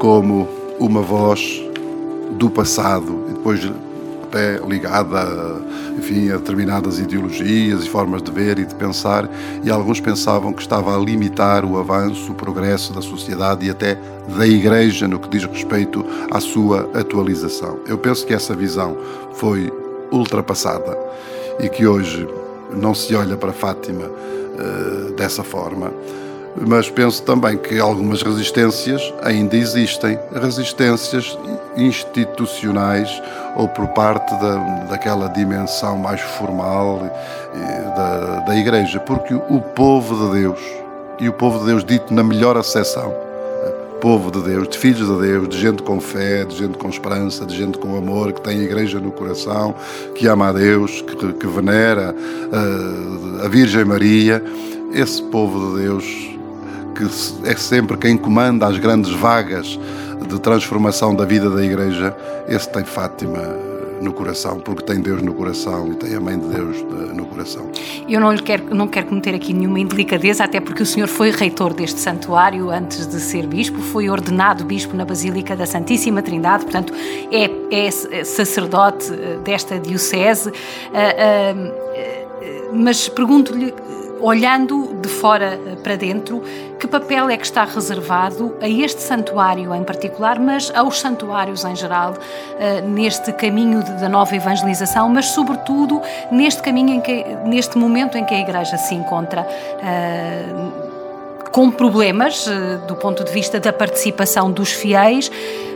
como 0.00 0.48
uma 0.80 1.00
voz 1.00 1.62
do 2.32 2.50
passado 2.50 3.26
e 3.28 3.34
depois 3.34 3.60
até 4.32 4.58
ligada 4.66 5.60
enfim, 5.98 6.30
a 6.30 6.38
determinadas 6.38 6.98
ideologias 6.98 7.84
e 7.84 7.88
formas 7.88 8.22
de 8.22 8.30
ver 8.30 8.58
e 8.58 8.64
de 8.64 8.74
pensar, 8.74 9.28
e 9.62 9.70
alguns 9.70 10.00
pensavam 10.00 10.52
que 10.52 10.62
estava 10.62 10.96
a 10.96 10.98
limitar 10.98 11.64
o 11.64 11.78
avanço, 11.78 12.32
o 12.32 12.34
progresso 12.34 12.94
da 12.94 13.02
sociedade 13.02 13.66
e 13.66 13.70
até 13.70 13.98
da 14.36 14.46
Igreja 14.46 15.06
no 15.06 15.18
que 15.18 15.28
diz 15.28 15.44
respeito 15.44 16.04
à 16.30 16.40
sua 16.40 16.88
atualização. 16.94 17.80
Eu 17.86 17.98
penso 17.98 18.26
que 18.26 18.32
essa 18.32 18.54
visão 18.54 18.96
foi 19.34 19.70
ultrapassada 20.10 20.98
e 21.60 21.68
que 21.68 21.86
hoje 21.86 22.26
não 22.74 22.94
se 22.94 23.14
olha 23.14 23.36
para 23.36 23.52
Fátima 23.52 24.06
uh, 24.06 25.12
dessa 25.12 25.42
forma. 25.42 25.92
Mas 26.54 26.90
penso 26.90 27.22
também 27.22 27.56
que 27.56 27.78
algumas 27.78 28.22
resistências 28.22 29.12
ainda 29.22 29.56
existem, 29.56 30.18
resistências 30.34 31.38
institucionais 31.76 33.22
ou 33.56 33.68
por 33.68 33.88
parte 33.88 34.30
da, 34.34 34.56
daquela 34.90 35.28
dimensão 35.28 35.96
mais 35.96 36.20
formal 36.20 37.00
da, 37.96 38.40
da 38.40 38.56
Igreja, 38.56 39.00
porque 39.00 39.34
o 39.34 39.60
povo 39.74 40.26
de 40.26 40.40
Deus, 40.40 40.60
e 41.18 41.28
o 41.28 41.32
povo 41.32 41.60
de 41.60 41.66
Deus 41.66 41.84
dito 41.84 42.12
na 42.12 42.22
melhor 42.22 42.56
acessão, 42.56 43.14
povo 44.02 44.32
de 44.32 44.42
Deus, 44.42 44.66
de 44.66 44.76
filhos 44.76 45.08
de 45.08 45.28
Deus, 45.28 45.48
de 45.48 45.60
gente 45.60 45.80
com 45.84 46.00
fé, 46.00 46.44
de 46.44 46.56
gente 46.56 46.76
com 46.76 46.88
esperança, 46.88 47.46
de 47.46 47.56
gente 47.56 47.78
com 47.78 47.96
amor, 47.96 48.32
que 48.32 48.40
tem 48.40 48.58
a 48.58 48.62
igreja 48.64 48.98
no 48.98 49.12
coração, 49.12 49.76
que 50.16 50.26
ama 50.26 50.48
a 50.48 50.52
Deus, 50.52 51.02
que, 51.02 51.32
que 51.34 51.46
venera 51.46 52.12
uh, 52.12 53.44
a 53.44 53.48
Virgem 53.48 53.84
Maria. 53.84 54.42
Esse 54.92 55.22
povo 55.22 55.76
de 55.76 55.84
Deus, 55.84 56.04
que 56.92 57.04
é 57.48 57.56
sempre 57.56 57.96
quem 57.96 58.16
comanda 58.16 58.66
as 58.66 58.78
grandes 58.78 59.10
vagas 59.10 59.78
de 60.28 60.40
transformação 60.40 61.14
da 61.14 61.24
vida 61.24 61.50
da 61.50 61.64
igreja, 61.64 62.16
esse 62.48 62.68
tem 62.70 62.84
Fátima 62.84 63.72
no 64.02 64.12
coração, 64.12 64.58
porque 64.58 64.82
tem 64.82 65.00
Deus 65.00 65.22
no 65.22 65.32
coração 65.32 65.92
e 65.92 65.94
tem 65.94 66.14
a 66.14 66.20
Mãe 66.20 66.38
de 66.38 66.46
Deus 66.48 66.76
eh, 66.78 67.14
no 67.14 67.24
coração. 67.26 67.70
Eu 68.08 68.20
não 68.20 68.32
lhe 68.32 68.42
quero, 68.42 68.74
não 68.74 68.88
quero 68.88 69.06
cometer 69.06 69.34
aqui 69.34 69.52
nenhuma 69.52 69.78
indelicadeza, 69.78 70.42
até 70.42 70.60
porque 70.60 70.82
o 70.82 70.86
senhor 70.86 71.06
foi 71.06 71.30
reitor 71.30 71.72
deste 71.72 72.00
santuário 72.00 72.70
antes 72.70 73.06
de 73.06 73.20
ser 73.20 73.46
bispo, 73.46 73.80
foi 73.80 74.10
ordenado 74.10 74.64
bispo 74.64 74.96
na 74.96 75.04
Basílica 75.04 75.54
da 75.54 75.66
Santíssima 75.66 76.20
Trindade, 76.20 76.64
portanto 76.64 76.92
é, 77.30 77.50
é 77.70 78.24
sacerdote 78.24 79.12
eh, 79.12 79.38
desta 79.44 79.78
diocese. 79.78 80.52
Eh, 80.92 81.54
mas 82.74 83.08
pergunto-lhe 83.08 83.72
olhando 84.22 84.94
de 85.00 85.08
fora 85.08 85.58
para 85.82 85.96
dentro, 85.96 86.42
que 86.78 86.86
papel 86.86 87.28
é 87.28 87.36
que 87.36 87.44
está 87.44 87.64
reservado 87.64 88.56
a 88.60 88.68
este 88.68 89.02
santuário 89.02 89.74
em 89.74 89.82
particular, 89.82 90.38
mas 90.38 90.72
aos 90.74 91.00
santuários 91.00 91.64
em 91.64 91.76
geral, 91.76 92.14
neste 92.84 93.32
caminho 93.32 93.82
da 93.82 94.08
nova 94.08 94.34
evangelização, 94.34 95.08
mas 95.08 95.26
sobretudo 95.26 96.00
neste 96.30 96.62
caminho 96.62 96.94
em 96.94 97.00
que, 97.00 97.24
neste 97.44 97.76
momento 97.76 98.16
em 98.16 98.24
que 98.24 98.34
a 98.34 98.40
Igreja 98.40 98.76
se 98.76 98.94
encontra 98.94 99.46
com 101.52 101.70
problemas 101.70 102.48
do 102.88 102.96
ponto 102.96 103.22
de 103.22 103.30
vista 103.30 103.60
da 103.60 103.72
participação 103.72 104.50
dos 104.50 104.72
fiéis 104.72 105.30
eh, 105.30 105.71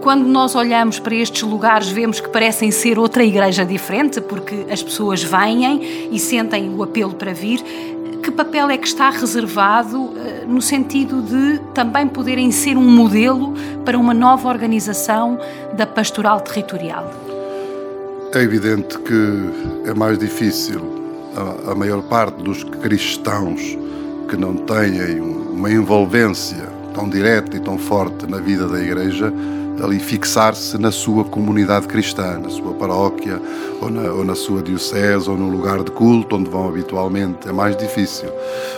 quando 0.00 0.26
nós 0.26 0.54
olhamos 0.54 0.98
para 0.98 1.14
estes 1.14 1.42
lugares, 1.42 1.88
vemos 1.88 2.20
que 2.20 2.28
parecem 2.28 2.70
ser 2.70 2.98
outra 2.98 3.24
igreja 3.24 3.64
diferente, 3.64 4.20
porque 4.20 4.66
as 4.70 4.82
pessoas 4.82 5.22
vêm 5.22 6.08
e 6.10 6.18
sentem 6.18 6.72
o 6.74 6.82
apelo 6.82 7.14
para 7.14 7.32
vir. 7.32 7.62
Que 8.22 8.30
papel 8.30 8.70
é 8.70 8.76
que 8.76 8.88
está 8.88 9.10
reservado 9.10 10.12
eh, 10.16 10.44
no 10.46 10.60
sentido 10.60 11.22
de 11.22 11.60
também 11.72 12.08
poderem 12.08 12.50
ser 12.50 12.76
um 12.76 12.88
modelo 12.88 13.54
para 13.84 13.96
uma 13.96 14.12
nova 14.12 14.48
organização 14.48 15.38
da 15.76 15.86
pastoral 15.86 16.40
territorial? 16.40 17.08
É 18.34 18.42
evidente 18.42 18.98
que 18.98 19.88
é 19.88 19.94
mais 19.94 20.18
difícil 20.18 20.80
a 21.70 21.74
maior 21.74 22.02
parte 22.02 22.42
dos 22.42 22.64
cristãos 22.64 23.78
que 24.28 24.36
não 24.36 24.56
têm 24.56 25.20
uma 25.20 25.70
envolvência 25.70 26.75
tão 26.96 27.06
direta 27.06 27.54
e 27.54 27.60
tão 27.60 27.76
forte 27.76 28.26
na 28.26 28.38
vida 28.38 28.66
da 28.66 28.80
Igreja 28.80 29.30
ali 29.84 30.00
fixar-se 30.00 30.78
na 30.78 30.90
sua 30.90 31.22
comunidade 31.22 31.86
cristã, 31.86 32.38
na 32.38 32.48
sua 32.48 32.72
paróquia, 32.72 33.38
ou 33.82 33.90
na, 33.90 34.10
ou 34.10 34.24
na 34.24 34.34
sua 34.34 34.62
diocese, 34.62 35.28
ou 35.28 35.36
no 35.36 35.50
lugar 35.50 35.84
de 35.84 35.90
culto 35.90 36.36
onde 36.36 36.48
vão 36.48 36.66
habitualmente. 36.66 37.46
É 37.46 37.52
mais 37.52 37.76
difícil, 37.76 38.30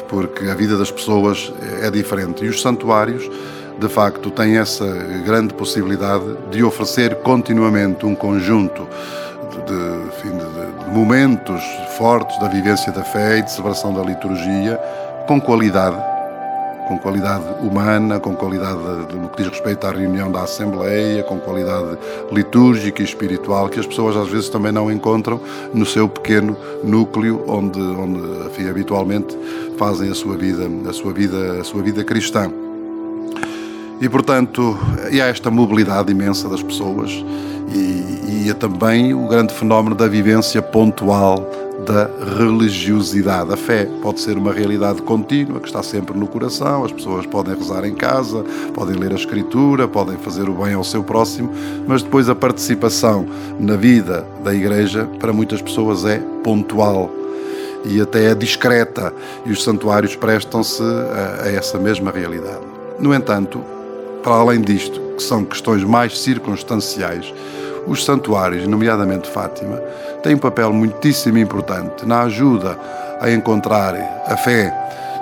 porque 0.08 0.46
a 0.46 0.56
vida 0.56 0.76
das 0.76 0.90
pessoas 0.90 1.52
é 1.80 1.88
diferente. 1.88 2.44
E 2.44 2.48
os 2.48 2.60
santuários, 2.60 3.30
de 3.78 3.88
facto, 3.88 4.28
têm 4.32 4.58
essa 4.58 4.84
grande 5.24 5.54
possibilidade 5.54 6.24
de 6.50 6.64
oferecer 6.64 7.14
continuamente 7.22 8.04
um 8.04 8.16
conjunto 8.16 8.84
de, 9.68 10.08
enfim, 10.08 10.36
de, 10.36 10.84
de 10.84 10.90
momentos 10.90 11.62
fortes 11.96 12.36
da 12.40 12.48
vivência 12.48 12.90
da 12.90 13.04
fé 13.04 13.38
e 13.38 13.42
de 13.42 13.52
celebração 13.52 13.94
da 13.94 14.02
liturgia 14.02 14.76
com 15.28 15.40
qualidade 15.40 16.07
com 16.88 16.98
qualidade 16.98 17.44
humana, 17.60 18.18
com 18.18 18.34
qualidade 18.34 18.78
no 19.14 19.28
que 19.28 19.42
diz 19.42 19.52
respeito 19.52 19.86
à 19.86 19.90
reunião 19.90 20.32
da 20.32 20.42
Assembleia, 20.42 21.22
com 21.22 21.38
qualidade 21.38 21.98
litúrgica 22.32 23.02
e 23.02 23.04
espiritual, 23.04 23.68
que 23.68 23.78
as 23.78 23.86
pessoas 23.86 24.16
às 24.16 24.28
vezes 24.28 24.48
também 24.48 24.72
não 24.72 24.90
encontram 24.90 25.38
no 25.74 25.84
seu 25.84 26.08
pequeno 26.08 26.56
núcleo 26.82 27.44
onde, 27.46 27.78
onde 27.78 28.20
enfim, 28.46 28.70
habitualmente 28.70 29.36
fazem 29.76 30.10
a 30.10 30.14
sua 30.14 30.36
vida, 30.36 30.66
a 30.88 30.92
sua 30.94 31.12
vida, 31.12 31.60
a 31.60 31.64
sua 31.64 31.82
vida 31.82 32.02
cristã. 32.02 32.50
E, 34.00 34.08
portanto, 34.08 34.78
e 35.10 35.20
há 35.20 35.26
esta 35.26 35.50
mobilidade 35.50 36.10
imensa 36.10 36.48
das 36.48 36.62
pessoas 36.62 37.10
e, 37.70 38.44
e 38.46 38.50
é 38.50 38.54
também 38.54 39.12
o 39.12 39.28
grande 39.28 39.52
fenómeno 39.52 39.94
da 39.94 40.08
vivência 40.08 40.62
pontual 40.62 41.67
da 41.88 42.10
religiosidade. 42.36 43.50
A 43.52 43.56
fé 43.56 43.88
pode 44.02 44.20
ser 44.20 44.36
uma 44.36 44.52
realidade 44.52 45.00
contínua 45.00 45.58
que 45.58 45.66
está 45.66 45.82
sempre 45.82 46.16
no 46.16 46.26
coração, 46.26 46.84
as 46.84 46.92
pessoas 46.92 47.24
podem 47.24 47.56
rezar 47.56 47.84
em 47.86 47.94
casa, 47.94 48.44
podem 48.74 48.94
ler 48.94 49.12
a 49.12 49.14
Escritura, 49.14 49.88
podem 49.88 50.18
fazer 50.18 50.48
o 50.50 50.52
bem 50.52 50.74
ao 50.74 50.84
seu 50.84 51.02
próximo, 51.02 51.50
mas 51.86 52.02
depois 52.02 52.28
a 52.28 52.34
participação 52.34 53.26
na 53.58 53.74
vida 53.74 54.26
da 54.44 54.54
Igreja 54.54 55.08
para 55.18 55.32
muitas 55.32 55.62
pessoas 55.62 56.04
é 56.04 56.18
pontual 56.44 57.10
e 57.84 58.00
até 58.00 58.32
é 58.32 58.34
discreta, 58.34 59.14
e 59.46 59.52
os 59.52 59.62
santuários 59.64 60.14
prestam-se 60.14 60.82
a, 60.82 61.44
a 61.44 61.48
essa 61.48 61.78
mesma 61.78 62.10
realidade. 62.10 62.66
No 62.98 63.14
entanto, 63.14 63.64
para 64.22 64.34
além 64.34 64.60
disto, 64.60 65.00
que 65.16 65.22
são 65.22 65.44
questões 65.44 65.84
mais 65.84 66.20
circunstanciais, 66.20 67.32
os 67.88 68.04
santuários, 68.04 68.66
nomeadamente 68.66 69.28
Fátima, 69.30 69.80
têm 70.22 70.34
um 70.34 70.38
papel 70.38 70.72
muitíssimo 70.72 71.38
importante 71.38 72.06
na 72.06 72.22
ajuda 72.22 72.78
a 73.20 73.30
encontrar 73.30 73.94
a 74.26 74.36
fé 74.36 74.72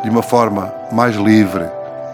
de 0.02 0.10
uma 0.10 0.22
forma 0.22 0.72
mais 0.92 1.16
livre, 1.16 1.64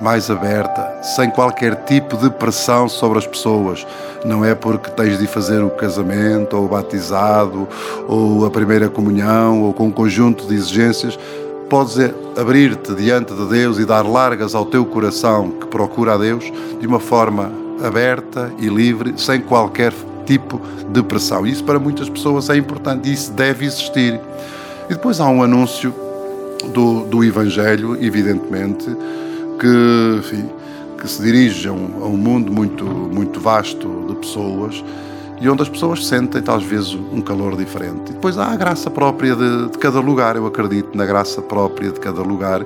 mais 0.00 0.30
aberta, 0.30 1.00
sem 1.02 1.30
qualquer 1.30 1.76
tipo 1.84 2.16
de 2.16 2.30
pressão 2.30 2.88
sobre 2.88 3.18
as 3.18 3.26
pessoas. 3.26 3.86
Não 4.24 4.44
é 4.44 4.54
porque 4.54 4.90
tens 4.90 5.18
de 5.18 5.26
fazer 5.26 5.62
o 5.62 5.70
casamento, 5.70 6.56
ou 6.56 6.64
o 6.64 6.68
batizado, 6.68 7.68
ou 8.08 8.44
a 8.44 8.50
primeira 8.50 8.88
comunhão, 8.88 9.62
ou 9.62 9.72
com 9.72 9.86
um 9.86 9.92
conjunto 9.92 10.46
de 10.46 10.54
exigências. 10.54 11.18
Podes 11.68 11.96
abrir-te 12.36 12.94
diante 12.94 13.32
de 13.32 13.46
Deus 13.46 13.78
e 13.78 13.84
dar 13.84 14.02
largas 14.02 14.54
ao 14.54 14.66
teu 14.66 14.84
coração 14.84 15.50
que 15.52 15.66
procura 15.66 16.14
a 16.14 16.18
Deus 16.18 16.52
de 16.80 16.86
uma 16.86 17.00
forma 17.00 17.50
aberta 17.82 18.52
e 18.58 18.66
livre, 18.66 19.14
sem 19.16 19.40
qualquer 19.40 19.92
tipo 20.24 20.60
de 20.92 21.02
pressão. 21.02 21.46
Isso 21.46 21.64
para 21.64 21.78
muitas 21.78 22.08
pessoas 22.08 22.48
é 22.50 22.56
importante 22.56 23.12
isso 23.12 23.32
deve 23.32 23.64
existir. 23.64 24.20
E 24.86 24.94
depois 24.94 25.20
há 25.20 25.28
um 25.28 25.42
anúncio 25.42 25.94
do, 26.72 27.04
do 27.04 27.24
Evangelho, 27.24 27.96
evidentemente, 28.02 28.84
que, 29.58 30.18
enfim, 30.18 30.48
que 30.98 31.08
se 31.08 31.22
dirige 31.22 31.68
a 31.68 31.72
um, 31.72 32.02
a 32.02 32.06
um 32.06 32.16
mundo 32.16 32.52
muito, 32.52 32.84
muito 32.84 33.40
vasto 33.40 34.06
de 34.08 34.14
pessoas 34.16 34.82
e 35.40 35.48
onde 35.48 35.62
as 35.62 35.68
pessoas 35.68 36.06
sentem, 36.06 36.40
talvez, 36.40 36.94
um 36.94 37.20
calor 37.20 37.56
diferente. 37.56 38.10
E 38.10 38.12
depois 38.12 38.38
há 38.38 38.46
a 38.46 38.56
graça 38.56 38.90
própria 38.90 39.34
de, 39.34 39.68
de, 39.70 39.78
cada 39.78 40.00
lugar, 40.00 40.36
eu 40.36 40.46
acredito 40.46 40.96
na 40.96 41.04
graça 41.04 41.42
própria 41.42 41.90
de 41.90 41.98
cada 41.98 42.22
lugar, 42.22 42.64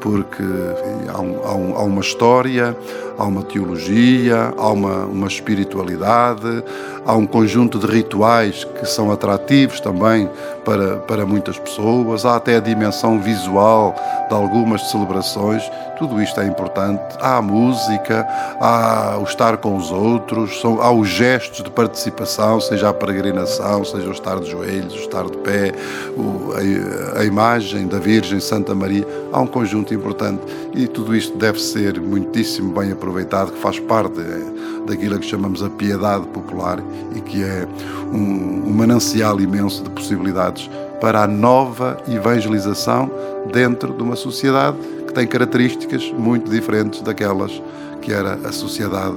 porque 0.00 0.42
enfim, 0.42 1.08
há, 1.12 1.20
um, 1.20 1.40
há, 1.44 1.54
um, 1.54 1.76
há, 1.76 1.82
uma 1.82 2.00
história, 2.00 2.76
há 3.18 3.24
uma 3.24 3.42
teologia, 3.42 4.54
há 4.56 4.68
uma, 4.70 5.04
uma 5.04 5.26
espiritualidade, 5.26 6.64
há 7.04 7.14
um 7.14 7.26
conjunto 7.26 7.78
de 7.78 7.86
rituais 7.86 8.64
que 8.64 8.86
são 8.86 9.10
atrativos 9.10 9.80
também 9.80 10.28
para, 10.64 10.96
para 10.96 11.26
muitas 11.26 11.58
pessoas, 11.58 12.24
há 12.24 12.36
até 12.36 12.56
a 12.56 12.60
dimensão 12.60 13.20
visual 13.20 13.94
de 14.28 14.34
algumas 14.34 14.90
celebrações, 14.90 15.62
tudo 15.98 16.20
isto 16.20 16.40
é 16.40 16.46
importante. 16.46 17.00
Há 17.20 17.36
a 17.36 17.42
música, 17.42 18.26
há 18.60 19.16
o 19.20 19.24
estar 19.24 19.56
com 19.58 19.76
os 19.76 19.90
outros, 19.90 20.60
são, 20.60 20.80
há 20.80 20.90
os 20.90 21.08
gestos 21.08 21.62
de 21.62 21.70
participação, 21.70 22.60
seja 22.60 22.88
a 22.88 22.94
peregrinação, 22.94 23.84
seja 23.84 24.08
o 24.08 24.12
estar 24.12 24.40
de 24.40 24.50
joelhos, 24.50 24.94
o 24.94 24.98
estar 24.98 25.24
de 25.24 25.36
pé, 25.38 25.72
o, 26.16 26.52
a, 26.54 27.20
a 27.20 27.24
imagem 27.24 27.86
da 27.86 27.98
Virgem 27.98 28.40
Santa 28.40 28.74
Maria, 28.74 29.06
há 29.32 29.40
um 29.40 29.46
conjunto 29.46 29.94
importante 29.94 30.42
e 30.74 30.86
tudo 30.86 31.14
isto 31.14 31.36
deve 31.36 31.60
ser 31.60 32.00
muitíssimo 32.00 32.72
bem 32.72 32.92
aproveitado, 32.92 33.52
que 33.52 33.58
faz 33.58 33.78
parte 33.78 34.20
é, 34.20 34.86
daquilo 34.86 35.18
que 35.18 35.26
chamamos 35.26 35.62
a 35.62 35.70
piedade 35.70 36.26
popular 36.28 36.78
e 37.14 37.20
que 37.20 37.42
é 37.42 37.66
um, 38.12 38.68
um 38.68 38.72
manancial 38.72 39.40
imenso 39.40 39.82
de 39.82 39.90
possibilidades 39.90 40.53
para 41.00 41.22
a 41.22 41.26
nova 41.26 41.96
evangelização 42.08 43.10
dentro 43.52 43.92
de 43.92 44.02
uma 44.02 44.16
sociedade 44.16 44.76
que 45.06 45.12
tem 45.12 45.26
características 45.26 46.10
muito 46.12 46.50
diferentes 46.50 47.00
daquelas 47.02 47.62
que 48.00 48.12
era 48.12 48.34
a 48.44 48.52
sociedade 48.52 49.16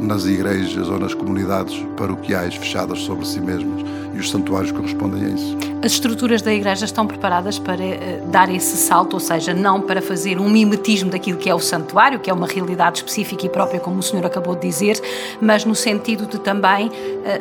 nas 0.00 0.24
igrejas 0.24 0.88
ou 0.88 0.98
nas 0.98 1.14
comunidades 1.14 1.76
paroquiais 1.96 2.54
fechadas 2.54 3.00
sobre 3.00 3.26
si 3.26 3.40
mesmas 3.40 3.84
e 4.14 4.18
os 4.18 4.30
santuários 4.30 4.72
correspondem 4.72 5.24
a 5.24 5.28
isso. 5.28 5.67
As 5.80 5.92
estruturas 5.92 6.42
da 6.42 6.52
igreja 6.52 6.84
estão 6.84 7.06
preparadas 7.06 7.56
para 7.56 7.84
uh, 7.84 8.26
dar 8.26 8.52
esse 8.52 8.76
salto, 8.76 9.14
ou 9.14 9.20
seja, 9.20 9.54
não 9.54 9.80
para 9.80 10.02
fazer 10.02 10.40
um 10.40 10.48
mimetismo 10.48 11.08
daquilo 11.08 11.38
que 11.38 11.48
é 11.48 11.54
o 11.54 11.60
santuário, 11.60 12.18
que 12.18 12.28
é 12.28 12.32
uma 12.32 12.48
realidade 12.48 12.98
específica 12.98 13.46
e 13.46 13.48
própria, 13.48 13.78
como 13.78 14.00
o 14.00 14.02
senhor 14.02 14.26
acabou 14.26 14.56
de 14.56 14.62
dizer, 14.62 15.00
mas 15.40 15.64
no 15.64 15.76
sentido 15.76 16.26
de 16.26 16.40
também 16.40 16.88
uh, 16.88 16.92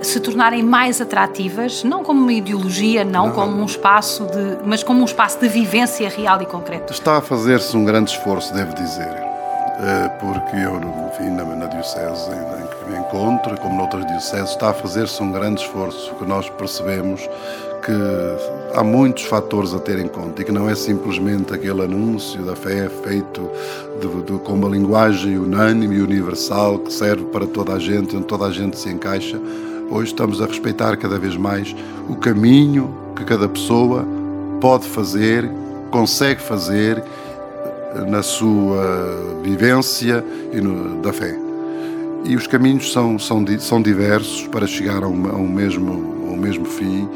se 0.04 0.20
tornarem 0.20 0.62
mais 0.62 1.02
atrativas, 1.02 1.84
não 1.84 2.04
como 2.04 2.22
uma 2.22 2.34
ideologia, 2.34 3.04
não, 3.04 3.28
não, 3.28 3.34
como 3.34 3.60
um 3.60 3.66
espaço 3.66 4.26
de, 4.26 4.60
mas 4.64 4.84
como 4.84 5.02
um 5.02 5.06
espaço 5.06 5.40
de 5.40 5.48
vivência 5.48 6.08
real 6.08 6.40
e 6.40 6.46
concreta. 6.46 6.94
Está 6.94 7.18
a 7.18 7.22
fazer-se 7.22 7.76
um 7.76 7.84
grande 7.84 8.12
esforço, 8.12 8.54
devo 8.54 8.76
dizer 8.76 9.28
eh, 9.80 10.10
porque 10.20 10.56
eu, 10.56 10.82
enfim, 11.08 11.30
na, 11.36 11.44
na 11.44 11.68
diocese 11.68 12.32
em 12.32 12.68
que 12.68 12.92
me 12.92 12.98
encontro, 12.98 13.56
como 13.60 13.78
noutras 13.78 14.08
dioceses, 14.08 14.50
está 14.50 14.72
a 14.72 14.74
fazer-se 14.74 15.22
um 15.22 15.32
grande 15.32 15.62
esforço, 15.62 16.16
que 16.16 16.26
nós 16.26 16.50
percebemos 16.50 17.30
que 17.88 18.78
há 18.78 18.84
muitos 18.84 19.24
fatores 19.24 19.74
a 19.74 19.80
ter 19.80 19.98
em 19.98 20.10
conta 20.10 20.42
e 20.42 20.46
que 20.46 20.52
não 20.52 20.70
é 20.70 20.76
simplesmente 20.76 21.54
aquele 21.54 21.84
anúncio 21.84 22.44
da 22.44 22.54
fé 22.54 22.90
feito 23.02 23.50
de, 24.02 24.24
de, 24.24 24.40
com 24.40 24.54
uma 24.56 24.68
linguagem 24.68 25.38
unânime 25.38 25.96
e 25.96 26.02
universal 26.02 26.80
que 26.80 26.92
serve 26.92 27.24
para 27.32 27.48
toda 27.48 27.74
a 27.74 27.80
gente, 27.80 28.14
onde 28.18 28.26
toda 28.26 28.46
a 28.46 28.52
gente 28.52 28.78
se 28.78 28.90
encaixa. 28.90 29.40
Hoje 29.90 30.12
estamos 30.12 30.42
a 30.42 30.46
respeitar 30.46 30.98
cada 30.98 31.18
vez 31.18 31.38
mais 31.38 31.74
o 32.10 32.16
caminho 32.18 32.94
que 33.16 33.24
cada 33.24 33.48
pessoa 33.48 34.06
pode 34.60 34.86
fazer, 34.86 35.50
consegue 35.90 36.42
fazer 36.42 37.02
na 38.10 38.22
sua 38.22 39.40
vivência 39.42 40.26
e 40.52 40.60
no, 40.60 41.02
da 41.02 41.14
fé. 41.14 41.40
E 42.26 42.36
os 42.36 42.48
caminhos 42.48 42.92
são, 42.92 43.18
são, 43.18 43.46
são 43.60 43.82
diversos 43.82 44.46
para 44.48 44.68
chegar 44.68 45.04
a 45.04 45.06
a 45.06 45.10
um, 45.10 45.48
mesmo, 45.48 46.28
a 46.28 46.32
um 46.32 46.38
mesmo 46.38 46.66
fim. 46.66 47.08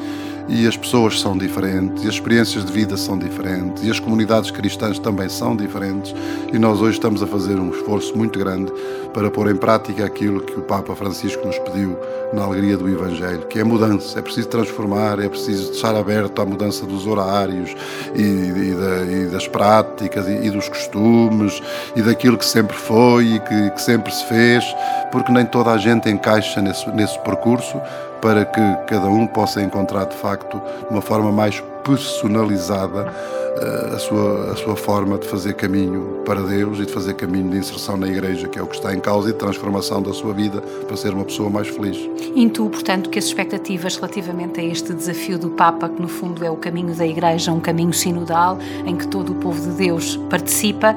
E 0.47 0.67
as 0.67 0.75
pessoas 0.75 1.19
são 1.19 1.37
diferentes, 1.37 2.03
e 2.03 2.07
as 2.07 2.15
experiências 2.15 2.65
de 2.65 2.71
vida 2.71 2.97
são 2.97 3.17
diferentes, 3.17 3.83
e 3.83 3.91
as 3.91 3.99
comunidades 3.99 4.51
cristãs 4.51 4.99
também 4.99 5.29
são 5.29 5.55
diferentes, 5.55 6.13
e 6.51 6.57
nós 6.57 6.81
hoje 6.81 6.93
estamos 6.93 7.21
a 7.23 7.27
fazer 7.27 7.59
um 7.59 7.71
esforço 7.71 8.17
muito 8.17 8.37
grande 8.37 8.71
para 9.13 9.29
pôr 9.29 9.49
em 9.49 9.55
prática 9.55 10.05
aquilo 10.05 10.41
que 10.41 10.57
o 10.57 10.61
Papa 10.61 10.95
Francisco 10.95 11.45
nos 11.45 11.57
pediu 11.59 11.97
na 12.33 12.43
alegria 12.43 12.77
do 12.77 12.87
Evangelho, 12.87 13.45
que 13.47 13.59
é 13.59 13.63
mudança, 13.63 14.19
é 14.19 14.21
preciso 14.21 14.47
transformar, 14.47 15.19
é 15.19 15.27
preciso 15.27 15.71
deixar 15.71 15.95
aberto 15.95 16.41
à 16.41 16.45
mudança 16.45 16.85
dos 16.85 17.05
horários 17.05 17.75
e, 18.15 18.21
e, 18.21 18.75
da, 18.75 19.11
e 19.11 19.25
das 19.27 19.47
práticas 19.47 20.27
e, 20.27 20.47
e, 20.47 20.49
dos 20.49 20.69
costumes 20.69 21.61
e 21.95 22.01
daquilo 22.01 22.37
que 22.37 22.45
sempre 22.45 22.75
foi 22.75 23.35
e 23.35 23.39
que, 23.39 23.69
que 23.71 23.81
sempre 23.81 24.13
se 24.13 24.25
fez, 24.25 24.63
porque 25.11 25.31
nem 25.31 25.45
toda 25.45 25.71
a 25.71 25.77
gente 25.77 26.09
encaixa 26.09 26.61
nesse, 26.61 26.89
nesse 26.91 27.19
percurso, 27.19 27.79
para 28.21 28.45
que 28.45 28.61
cada 28.87 29.07
um 29.07 29.25
possa 29.25 29.61
encontrar 29.61 30.05
de 30.05 30.15
facto 30.15 30.61
de 30.87 30.91
uma 30.91 31.01
forma 31.01 31.31
mais 31.31 31.61
personalizada 31.83 33.11
eh, 33.57 33.95
a 33.95 33.99
sua, 33.99 34.51
a 34.51 34.55
sua 34.55 34.75
forma 34.75 35.17
de 35.17 35.27
fazer 35.27 35.53
caminho 35.53 36.21
para 36.25 36.41
Deus 36.41 36.79
e 36.79 36.85
de 36.85 36.91
fazer 36.93 37.15
caminho 37.15 37.49
de 37.49 37.57
inserção 37.57 37.97
na 37.97 38.07
Igreja, 38.07 38.47
que 38.47 38.57
é 38.57 38.61
o 38.61 38.67
que 38.67 38.75
está 38.75 38.93
em 38.93 38.99
causa, 38.99 39.29
e 39.29 39.33
de 39.33 39.39
transformação 39.39 40.01
da 40.01 40.13
sua 40.13 40.33
vida 40.33 40.61
para 40.87 40.95
ser 40.95 41.13
uma 41.13 41.25
pessoa 41.25 41.49
mais 41.49 41.67
feliz. 41.67 41.97
Intuo, 42.35 42.69
portanto, 42.69 43.09
que 43.09 43.19
as 43.19 43.25
expectativas 43.25 43.95
relativamente 43.95 44.59
a 44.59 44.63
este 44.63 44.93
desafio 44.93 45.37
do 45.37 45.49
Papa, 45.49 45.89
que 45.89 46.01
no 46.01 46.07
fundo 46.07 46.45
é 46.45 46.49
o 46.49 46.55
caminho 46.55 46.95
da 46.95 47.05
Igreja, 47.05 47.51
um 47.51 47.59
caminho 47.59 47.93
sinodal, 47.93 48.57
em 48.85 48.95
que 48.95 49.07
todo 49.07 49.33
o 49.33 49.35
povo 49.35 49.59
de 49.59 49.75
Deus 49.75 50.17
participa, 50.29 50.95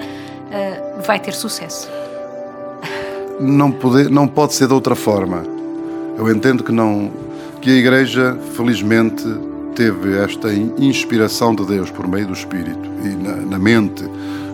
eh, 0.51 1.01
vai 1.05 1.19
ter 1.19 1.33
sucesso. 1.33 1.89
Não, 3.41 3.73
pode, 3.73 4.09
não 4.11 4.29
pode 4.29 4.55
ser 4.55 4.69
de 4.69 4.75
outra 4.75 4.95
forma 4.95 5.54
eu 6.16 6.31
entendo 6.31 6.62
que 6.62 6.72
não 6.72 7.11
que 7.61 7.70
a 7.70 7.74
Igreja, 7.74 8.37
felizmente, 8.55 9.24
teve 9.74 10.18
esta 10.18 10.53
inspiração 10.53 11.55
de 11.55 11.64
Deus 11.64 11.90
por 11.90 12.07
meio 12.07 12.27
do 12.27 12.35
Espírito 12.35 12.90
e 13.03 13.09
na, 13.09 13.37
na 13.37 13.59
mente 13.59 14.05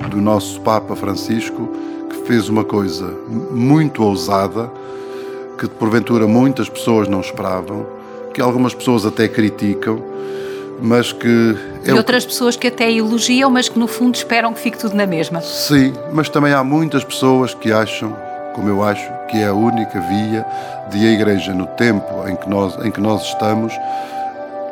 do 0.08 0.18
nosso 0.18 0.60
Papa 0.60 0.94
Francisco, 0.94 1.68
que 2.08 2.26
fez 2.26 2.48
uma 2.48 2.64
coisa 2.64 3.12
muito 3.50 4.02
ousada, 4.02 4.70
que 5.58 5.68
porventura 5.68 6.26
muitas 6.26 6.68
pessoas 6.68 7.08
não 7.08 7.20
esperavam, 7.20 7.84
que 8.32 8.40
algumas 8.40 8.74
pessoas 8.74 9.04
até 9.04 9.28
criticam, 9.28 10.02
mas 10.80 11.12
que. 11.12 11.56
É 11.84 11.90
e 11.90 11.92
outras 11.92 12.24
pessoas 12.24 12.56
que 12.56 12.68
até 12.68 12.90
elogiam, 12.92 13.50
mas 13.50 13.68
que 13.68 13.78
no 13.78 13.86
fundo 13.86 14.14
esperam 14.14 14.54
que 14.54 14.60
fique 14.60 14.78
tudo 14.78 14.94
na 14.94 15.06
mesma. 15.06 15.40
Sim, 15.40 15.92
mas 16.12 16.28
também 16.28 16.52
há 16.52 16.62
muitas 16.62 17.04
pessoas 17.04 17.54
que 17.54 17.72
acham 17.72 18.16
como 18.54 18.68
eu 18.68 18.82
acho 18.82 19.19
que 19.30 19.38
é 19.38 19.46
a 19.46 19.54
única 19.54 20.00
via 20.00 20.44
de 20.90 21.06
a 21.06 21.12
Igreja, 21.12 21.54
no 21.54 21.66
tempo 21.66 22.28
em 22.28 22.34
que 22.34 22.48
nós, 22.48 22.76
em 22.84 22.90
que 22.90 23.00
nós 23.00 23.22
estamos, 23.22 23.72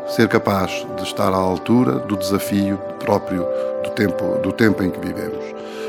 ser 0.08 0.28
capaz 0.28 0.70
de 0.96 1.02
estar 1.02 1.32
à 1.32 1.36
altura 1.36 1.92
do 1.92 2.16
desafio 2.16 2.78
próprio 2.98 3.46
do 3.84 3.90
tempo, 3.90 4.38
do 4.42 4.52
tempo 4.52 4.82
em 4.82 4.90
que 4.90 4.98
vivemos. 4.98 5.44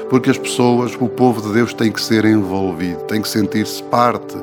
Porque 0.10 0.30
as 0.30 0.38
pessoas, 0.38 0.96
o 1.00 1.08
povo 1.08 1.42
de 1.42 1.54
Deus 1.54 1.74
tem 1.74 1.92
que 1.92 2.02
ser 2.02 2.26
envolvido, 2.26 3.02
tem 3.04 3.22
que 3.22 3.30
sentir-se 3.30 3.82
parte 3.84 4.38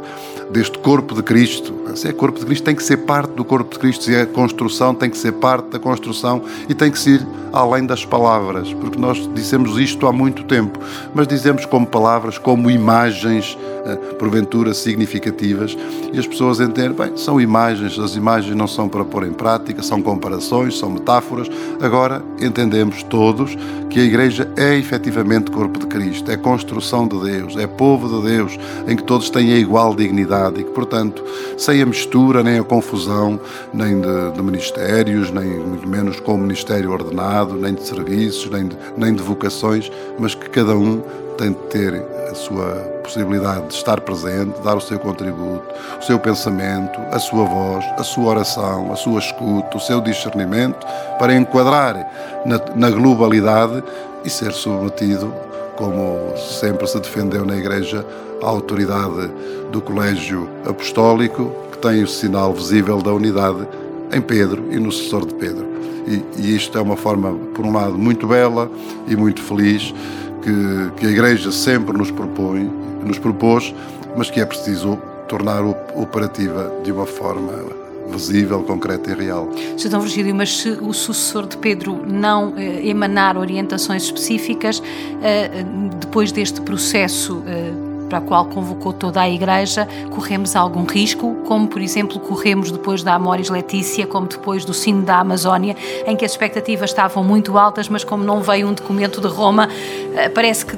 deste 0.50 0.78
corpo 0.78 1.14
de 1.14 1.22
Cristo. 1.22 1.74
Se 1.94 2.08
é 2.08 2.12
corpo 2.12 2.38
de 2.38 2.46
Cristo, 2.46 2.64
tem 2.64 2.74
que 2.74 2.82
ser 2.82 2.98
parte 2.98 3.32
do 3.32 3.44
corpo 3.44 3.72
de 3.72 3.78
Cristo. 3.78 4.04
Se 4.04 4.14
é 4.14 4.26
construção, 4.26 4.94
tem 4.94 5.10
que 5.10 5.16
ser 5.16 5.32
parte 5.32 5.70
da 5.70 5.78
construção 5.78 6.42
e 6.68 6.74
tem 6.74 6.90
que 6.90 6.98
ser 6.98 7.26
além 7.52 7.86
das 7.86 8.04
palavras, 8.04 8.72
porque 8.74 8.98
nós 8.98 9.28
dissemos 9.34 9.78
isto 9.78 10.06
há 10.06 10.12
muito 10.12 10.44
tempo, 10.44 10.78
mas 11.14 11.26
dizemos 11.26 11.64
como 11.64 11.86
palavras, 11.86 12.36
como 12.36 12.70
imagens, 12.70 13.56
eh, 13.86 13.96
porventura 14.18 14.74
significativas, 14.74 15.76
e 16.12 16.18
as 16.18 16.26
pessoas 16.26 16.60
entendem, 16.60 16.92
bem, 16.92 17.16
são 17.16 17.40
imagens, 17.40 17.98
as 17.98 18.14
imagens 18.14 18.54
não 18.54 18.66
são 18.66 18.90
para 18.90 19.06
pôr 19.06 19.24
em 19.26 19.32
prática, 19.32 19.82
são 19.82 20.02
comparações, 20.02 20.78
são 20.78 20.90
metáforas. 20.90 21.48
Agora 21.80 22.22
entendemos 22.42 23.02
todos 23.04 23.56
que 23.88 24.00
a 24.00 24.02
Igreja 24.02 24.52
é 24.56 24.76
efetivamente 24.76 25.50
corpo 25.50 25.78
de 25.78 25.86
Cristo, 25.86 26.30
é 26.30 26.36
construção 26.36 27.08
de 27.08 27.18
Deus, 27.18 27.56
é 27.56 27.66
povo 27.66 28.20
de 28.20 28.28
Deus, 28.28 28.58
em 28.86 28.94
que 28.94 29.02
todos 29.02 29.30
têm 29.30 29.54
a 29.54 29.58
igual 29.58 29.94
dignidade 29.94 30.35
e 30.60 30.64
que, 30.64 30.70
portanto, 30.70 31.24
sem 31.56 31.80
a 31.82 31.86
mistura, 31.86 32.42
nem 32.42 32.58
a 32.58 32.64
confusão, 32.64 33.40
nem 33.72 34.00
de, 34.00 34.32
de 34.32 34.42
ministérios, 34.42 35.30
nem 35.30 35.44
muito 35.44 35.88
menos 35.88 36.20
com 36.20 36.34
o 36.34 36.38
ministério 36.38 36.92
ordenado, 36.92 37.54
nem 37.54 37.74
de 37.74 37.86
serviços, 37.86 38.50
nem 38.50 38.68
de, 38.68 38.76
nem 38.96 39.14
de 39.14 39.22
vocações, 39.22 39.90
mas 40.18 40.34
que 40.34 40.48
cada 40.50 40.74
um 40.74 41.02
tem 41.36 41.50
de 41.50 41.58
ter 41.68 42.02
a 42.30 42.34
sua 42.34 42.96
possibilidade 43.02 43.68
de 43.68 43.74
estar 43.74 44.00
presente, 44.00 44.60
dar 44.62 44.74
o 44.74 44.80
seu 44.80 44.98
contributo, 44.98 45.64
o 46.00 46.02
seu 46.02 46.18
pensamento, 46.18 46.98
a 47.12 47.18
sua 47.18 47.44
voz, 47.44 47.84
a 47.96 48.02
sua 48.02 48.30
oração, 48.30 48.92
a 48.92 48.96
sua 48.96 49.20
escuta, 49.20 49.76
o 49.76 49.80
seu 49.80 50.00
discernimento, 50.00 50.86
para 51.18 51.34
enquadrar 51.34 52.10
na, 52.44 52.60
na 52.74 52.90
globalidade 52.90 53.82
e 54.24 54.30
ser 54.30 54.52
submetido, 54.52 55.32
como 55.76 56.36
sempre 56.36 56.86
se 56.86 56.98
defendeu 56.98 57.44
na 57.44 57.56
Igreja, 57.56 58.04
à 58.42 58.46
autoridade 58.46 59.30
do 59.70 59.80
Colégio 59.80 60.48
Apostólico, 60.66 61.52
que 61.72 61.78
tem 61.78 62.02
o 62.02 62.08
sinal 62.08 62.52
visível 62.52 63.00
da 63.00 63.12
unidade 63.12 63.66
em 64.12 64.20
Pedro 64.20 64.64
e 64.70 64.78
no 64.78 64.90
sucessor 64.90 65.26
de 65.26 65.34
Pedro. 65.34 65.66
E, 66.06 66.22
e 66.38 66.56
isto 66.56 66.76
é 66.78 66.80
uma 66.80 66.96
forma, 66.96 67.34
por 67.54 67.64
um 67.64 67.72
lado, 67.72 67.98
muito 67.98 68.26
bela 68.26 68.70
e 69.08 69.16
muito 69.16 69.42
feliz 69.42 69.94
que, 70.42 71.00
que 71.00 71.06
a 71.06 71.10
Igreja 71.10 71.50
sempre 71.50 71.96
nos 71.96 72.10
propõe, 72.10 72.70
nos 73.04 73.18
propôs, 73.18 73.74
mas 74.16 74.30
que 74.30 74.40
é 74.40 74.44
preciso 74.44 74.98
tornar 75.28 75.64
operativa 75.64 76.72
de 76.84 76.92
uma 76.92 77.06
forma 77.06 77.85
visível, 78.10 78.62
concreta 78.62 79.10
e 79.10 79.14
real. 79.14 79.48
Sr. 79.76 79.98
Virgílio, 80.00 80.34
mas 80.34 80.58
se 80.58 80.70
o 80.70 80.92
sucessor 80.92 81.46
de 81.46 81.56
Pedro 81.56 82.02
não 82.06 82.54
eh, 82.56 82.86
emanar 82.86 83.36
orientações 83.36 84.04
específicas, 84.04 84.82
eh, 85.22 85.64
depois 86.00 86.32
deste 86.32 86.60
processo 86.60 87.42
eh, 87.46 87.72
para 88.08 88.18
a 88.18 88.20
qual 88.20 88.46
convocou 88.46 88.92
toda 88.92 89.20
a 89.20 89.28
Igreja, 89.28 89.86
corremos 90.10 90.56
algum 90.56 90.84
risco, 90.84 91.36
como 91.46 91.66
por 91.68 91.82
exemplo 91.82 92.18
corremos 92.20 92.70
depois 92.70 93.02
da 93.02 93.14
Amoris 93.14 93.50
Letícia, 93.50 94.06
como 94.06 94.26
depois 94.26 94.64
do 94.64 94.72
Sino 94.72 95.02
da 95.02 95.18
Amazónia, 95.18 95.76
em 96.06 96.16
que 96.16 96.24
as 96.24 96.32
expectativas 96.32 96.90
estavam 96.90 97.22
muito 97.22 97.58
altas, 97.58 97.88
mas 97.88 98.04
como 98.04 98.24
não 98.24 98.40
veio 98.42 98.68
um 98.68 98.74
documento 98.74 99.20
de 99.20 99.28
Roma, 99.28 99.68
eh, 100.14 100.28
parece 100.28 100.66
que 100.66 100.76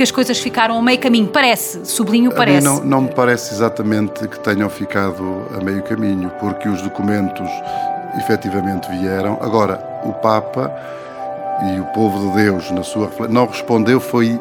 que 0.00 0.04
as 0.04 0.10
coisas 0.10 0.38
ficaram 0.38 0.78
a 0.78 0.82
meio 0.82 0.98
caminho. 0.98 1.26
Parece, 1.26 1.84
sublinho, 1.84 2.32
parece. 2.32 2.64
não, 2.64 2.82
não 2.82 3.02
me 3.02 3.10
parece 3.10 3.52
exatamente 3.52 4.26
que 4.26 4.40
tenham 4.40 4.70
ficado 4.70 5.46
a 5.54 5.62
meio 5.62 5.82
caminho, 5.82 6.30
porque 6.40 6.66
os 6.70 6.80
documentos 6.80 7.46
efetivamente 8.16 8.90
vieram. 8.92 9.36
Agora, 9.42 9.78
o 10.02 10.14
Papa 10.14 10.74
e 11.66 11.80
o 11.80 11.84
povo 11.92 12.30
de 12.30 12.44
Deus, 12.44 12.70
na 12.70 12.82
sua 12.82 13.10
não 13.28 13.44
respondeu, 13.44 14.00
foi 14.00 14.40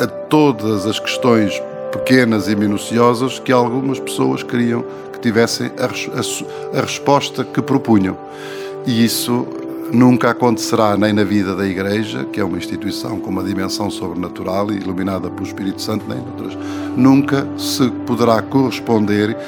a 0.00 0.06
todas 0.06 0.86
as 0.86 0.98
questões 0.98 1.62
pequenas 1.92 2.48
e 2.48 2.56
minuciosas 2.56 3.38
que 3.38 3.52
algumas 3.52 4.00
pessoas 4.00 4.42
queriam 4.42 4.82
que 5.12 5.20
tivessem 5.20 5.70
a, 5.78 5.84
a, 5.84 6.78
a 6.78 6.80
resposta 6.80 7.44
que 7.44 7.60
propunham. 7.60 8.16
E 8.86 9.04
isso 9.04 9.46
nunca 9.92 10.30
acontecerá 10.30 10.96
nem 10.96 11.12
na 11.12 11.24
vida 11.24 11.54
da 11.54 11.66
Igreja, 11.66 12.24
que 12.24 12.40
é 12.40 12.44
uma 12.44 12.58
instituição 12.58 13.20
com 13.20 13.30
uma 13.30 13.42
dimensão 13.42 13.90
sobrenatural 13.90 14.70
e 14.72 14.76
iluminada 14.76 15.30
pelo 15.30 15.46
Espírito 15.46 15.80
Santo, 15.80 16.04
nem 16.08 16.18
noutras. 16.18 16.56
Nunca 16.96 17.46
se 17.56 17.90
poderá 18.06 18.42
corresponder 18.42 19.36